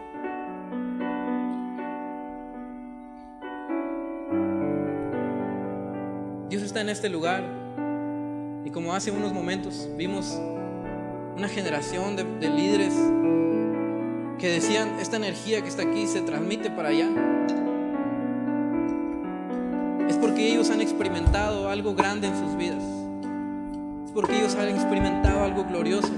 Dios 6.48 6.62
está 6.64 6.80
en 6.80 6.88
este 6.88 7.08
lugar. 7.08 7.44
Y 8.64 8.70
como 8.70 8.92
hace 8.92 9.12
unos 9.12 9.32
momentos 9.32 9.88
vimos 9.96 10.38
una 11.36 11.48
generación 11.48 12.16
de, 12.16 12.24
de 12.24 12.50
líderes 12.50 12.94
que 14.38 14.48
decían, 14.48 14.98
esta 14.98 15.16
energía 15.16 15.62
que 15.62 15.68
está 15.68 15.82
aquí 15.82 16.08
se 16.08 16.22
transmite 16.22 16.70
para 16.70 16.88
allá. 16.88 17.08
Es 20.08 20.16
porque 20.16 20.52
ellos 20.52 20.70
han 20.70 20.80
experimentado 20.80 21.68
algo 21.68 21.94
grande 21.94 22.26
en 22.26 22.36
sus 22.36 22.56
vidas 22.56 23.01
porque 24.14 24.38
ellos 24.38 24.54
han 24.56 24.68
experimentado 24.68 25.44
algo 25.44 25.64
glorioso. 25.64 26.12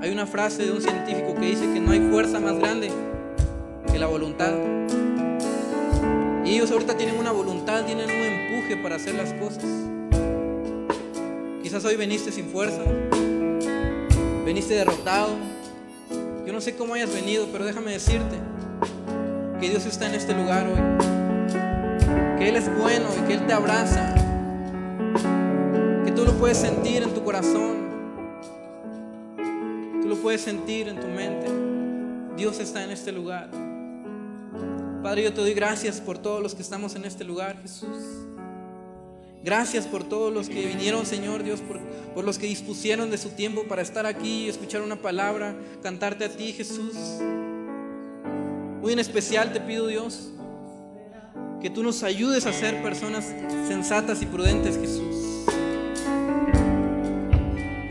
Hay 0.00 0.10
una 0.10 0.26
frase 0.26 0.64
de 0.64 0.72
un 0.72 0.80
científico 0.80 1.34
que 1.34 1.46
dice 1.46 1.72
que 1.72 1.80
no 1.80 1.92
hay 1.92 2.00
fuerza 2.00 2.38
más 2.40 2.58
grande 2.58 2.90
que 3.90 3.98
la 3.98 4.06
voluntad. 4.06 4.52
Y 6.44 6.54
ellos 6.54 6.70
ahorita 6.70 6.96
tienen 6.96 7.18
una 7.18 7.32
voluntad, 7.32 7.84
tienen 7.84 8.06
un 8.06 8.10
empuje 8.10 8.76
para 8.76 8.96
hacer 8.96 9.14
las 9.14 9.32
cosas. 9.34 9.64
Quizás 11.62 11.84
hoy 11.84 11.96
veniste 11.96 12.32
sin 12.32 12.46
fuerza, 12.46 12.82
veniste 14.44 14.74
derrotado. 14.74 15.30
Yo 16.46 16.52
no 16.52 16.60
sé 16.60 16.76
cómo 16.76 16.94
hayas 16.94 17.12
venido, 17.12 17.48
pero 17.52 17.64
déjame 17.64 17.92
decirte 17.92 18.36
que 19.60 19.68
Dios 19.68 19.84
está 19.86 20.06
en 20.06 20.14
este 20.14 20.34
lugar 20.34 20.66
hoy. 20.66 20.80
Que 22.38 22.48
Él 22.48 22.56
es 22.56 22.74
bueno 22.78 23.08
y 23.18 23.26
que 23.26 23.34
Él 23.34 23.46
te 23.46 23.52
abraza 23.52 24.17
lo 26.28 26.34
puedes 26.34 26.58
sentir 26.58 27.02
en 27.02 27.14
tu 27.14 27.24
corazón. 27.24 27.88
Tú 30.02 30.08
lo 30.08 30.16
puedes 30.16 30.42
sentir 30.42 30.86
en 30.86 31.00
tu 31.00 31.06
mente. 31.06 31.48
Dios 32.36 32.60
está 32.60 32.84
en 32.84 32.90
este 32.90 33.12
lugar. 33.12 33.48
Padre, 35.02 35.22
yo 35.22 35.32
te 35.32 35.40
doy 35.40 35.54
gracias 35.54 36.02
por 36.02 36.18
todos 36.18 36.42
los 36.42 36.54
que 36.54 36.60
estamos 36.60 36.94
en 36.96 37.06
este 37.06 37.24
lugar, 37.24 37.62
Jesús. 37.62 37.96
Gracias 39.42 39.86
por 39.86 40.04
todos 40.04 40.30
los 40.30 40.50
que 40.50 40.66
vinieron, 40.66 41.06
Señor 41.06 41.44
Dios, 41.44 41.60
por, 41.60 41.80
por, 42.14 42.24
los 42.24 42.38
que 42.38 42.46
dispusieron 42.46 43.10
de 43.10 43.16
su 43.16 43.30
tiempo 43.30 43.64
para 43.66 43.80
estar 43.80 44.04
aquí 44.04 44.44
y 44.44 44.48
escuchar 44.50 44.82
una 44.82 44.96
palabra, 44.96 45.56
cantarte 45.82 46.26
a 46.26 46.28
ti, 46.28 46.52
Jesús. 46.52 46.94
Muy 48.82 48.92
en 48.92 48.98
especial 48.98 49.54
te 49.54 49.60
pido, 49.60 49.86
Dios, 49.86 50.28
que 51.62 51.70
tú 51.70 51.82
nos 51.82 52.02
ayudes 52.02 52.44
a 52.44 52.52
ser 52.52 52.82
personas 52.82 53.24
sensatas 53.66 54.20
y 54.20 54.26
prudentes, 54.26 54.76
Jesús. 54.76 55.27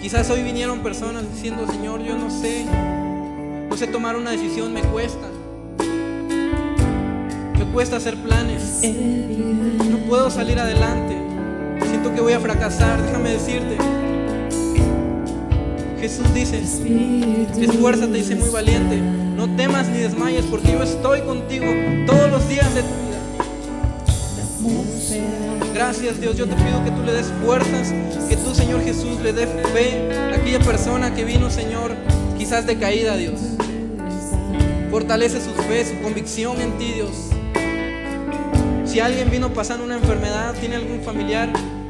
Quizás 0.07 0.29
hoy 0.29 0.41
vinieron 0.41 0.79
personas 0.79 1.25
diciendo, 1.33 1.67
Señor, 1.69 2.01
yo 2.01 2.17
no 2.17 2.29
sé, 2.31 2.63
no 3.69 3.75
sé 3.75 3.87
tomar 3.87 4.15
una 4.15 4.31
decisión, 4.31 4.71
me 4.71 4.79
cuesta. 4.81 5.27
Me 7.59 7.65
cuesta 7.73 7.97
hacer 7.97 8.15
planes. 8.15 8.83
No 9.83 9.97
puedo 10.07 10.31
salir 10.31 10.57
adelante. 10.59 11.17
Siento 11.89 12.15
que 12.15 12.21
voy 12.21 12.31
a 12.31 12.39
fracasar. 12.39 13.01
Déjame 13.01 13.31
decirte. 13.31 13.75
Jesús 15.99 16.33
dice, 16.33 16.61
esfuérzate 16.61 18.17
y 18.17 18.23
sé 18.23 18.37
muy 18.37 18.49
valiente. 18.49 19.01
No 19.01 19.57
temas 19.57 19.89
ni 19.89 19.97
desmayes 19.97 20.45
porque 20.45 20.71
yo 20.71 20.83
estoy 20.83 21.19
contigo 21.23 21.65
todos 22.05 22.31
los 22.31 22.47
días 22.47 22.73
de 22.75 22.83
tu. 22.83 22.96
Gracias 25.73 26.19
Dios, 26.19 26.35
yo 26.35 26.47
te 26.47 26.55
pido 26.55 26.83
que 26.83 26.91
tú 26.91 27.03
le 27.05 27.13
des 27.13 27.27
fuerzas, 27.45 27.93
que 28.27 28.35
tú 28.35 28.55
Señor 28.55 28.81
Jesús 28.83 29.19
le 29.21 29.31
des 29.31 29.49
fe 29.73 30.09
a 30.11 30.35
aquella 30.35 30.59
persona 30.59 31.13
que 31.13 31.23
vino 31.23 31.49
Señor 31.49 31.95
quizás 32.37 32.65
de 32.65 32.77
caída 32.77 33.15
Dios. 33.15 33.39
Fortalece 34.89 35.39
su 35.41 35.51
fe, 35.51 35.85
su 35.85 36.01
convicción 36.01 36.59
en 36.59 36.77
ti 36.77 36.93
Dios. 36.93 37.29
Si 38.85 38.99
alguien 38.99 39.29
vino 39.29 39.53
pasando 39.53 39.83
una 39.83 39.95
enfermedad, 39.95 40.55
tiene 40.59 40.75
algún 40.75 41.01
familiar 41.01 41.49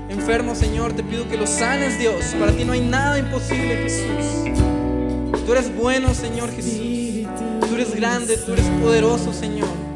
enfermo 0.09 0.55
Señor, 0.55 0.93
te 0.93 1.03
pido 1.03 1.29
que 1.29 1.37
lo 1.37 1.47
sanes 1.47 1.97
Dios. 1.99 2.35
Para 2.39 2.51
ti 2.51 2.65
no 2.65 2.73
hay 2.73 2.81
nada 2.81 3.17
imposible 3.17 3.77
Jesús. 3.77 4.51
Tú 5.45 5.51
eres 5.53 5.73
bueno 5.73 6.13
Señor 6.13 6.51
Jesús. 6.51 7.27
Tú 7.61 7.75
eres 7.75 7.95
grande, 7.95 8.35
tú 8.37 8.51
eres 8.51 8.65
poderoso 8.81 9.31
Señor. 9.31 9.86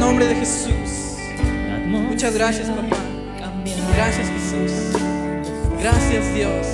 Nombre 0.00 0.26
de 0.28 0.34
Jesús. 0.34 1.18
Muchas 1.86 2.34
gracias, 2.34 2.68
papá. 2.70 2.96
Gracias, 3.94 4.28
Jesús. 4.28 4.72
Gracias, 5.78 6.34
Dios. 6.34 6.66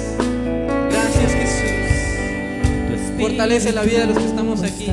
Gracias, 0.90 1.32
Jesús. 1.32 1.70
Fortalece 3.18 3.72
la 3.72 3.82
vida 3.82 4.00
de 4.02 4.06
los 4.06 4.18
que 4.18 4.26
estamos 4.26 4.62
aquí. 4.62 4.92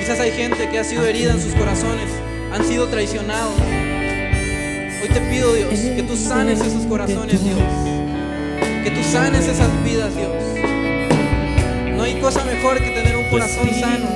Quizás 0.00 0.18
hay 0.18 0.32
gente 0.32 0.68
que 0.70 0.80
ha 0.80 0.84
sido 0.84 1.06
herida 1.06 1.34
en 1.34 1.40
sus 1.40 1.54
corazones, 1.54 2.10
han 2.52 2.64
sido 2.64 2.88
traicionados. 2.88 3.54
Hoy 5.00 5.08
te 5.08 5.20
pido, 5.20 5.54
Dios, 5.54 5.70
que 5.70 6.02
tú 6.02 6.16
sanes 6.16 6.60
esos 6.60 6.84
corazones, 6.86 7.44
Dios. 7.44 7.58
Que 8.82 8.90
tú 8.90 9.04
sanes 9.12 9.46
esas 9.46 9.70
vidas, 9.84 10.12
Dios. 10.16 10.34
No 11.96 12.02
hay 12.02 12.20
cosa 12.20 12.44
mejor 12.44 12.82
que 12.82 12.90
tener 12.90 13.16
un 13.16 13.30
corazón 13.30 13.70
sano, 13.78 14.08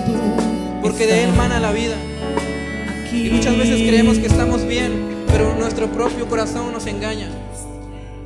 porque 0.82 1.06
de 1.06 1.24
él 1.24 1.32
mana 1.34 1.60
la 1.60 1.70
vida. 1.70 1.94
Y 3.16 3.30
muchas 3.30 3.56
veces 3.56 3.80
creemos 3.88 4.18
que 4.18 4.26
estamos 4.26 4.66
bien, 4.66 5.24
pero 5.26 5.54
nuestro 5.56 5.90
propio 5.90 6.28
corazón 6.28 6.72
nos 6.72 6.86
engaña. 6.86 7.28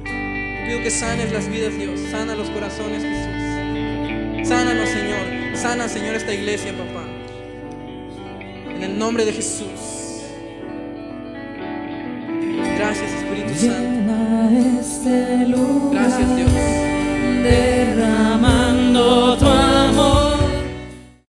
pido 0.03 0.83
que 0.83 0.91
sanes 0.91 1.33
las 1.33 1.49
vidas, 1.49 1.77
Dios. 1.79 2.01
Sana 2.11 2.35
los 2.35 2.51
corazones, 2.51 3.03
Jesús. 3.05 4.49
Sánanos, 4.49 4.89
Señor. 4.89 5.57
Sana, 5.57 5.89
Señor, 5.89 6.17
esta 6.17 6.35
iglesia, 6.35 6.73
papá. 6.73 7.05
En 8.75 8.83
el 8.83 8.99
nombre 8.99 9.25
de 9.25 9.33
Jesús. 9.33 10.25
Gracias, 12.77 13.13
Espíritu 13.13 13.55
Santo. 13.55 14.01
Gracias, 15.93 16.37
Dios. 16.37 16.51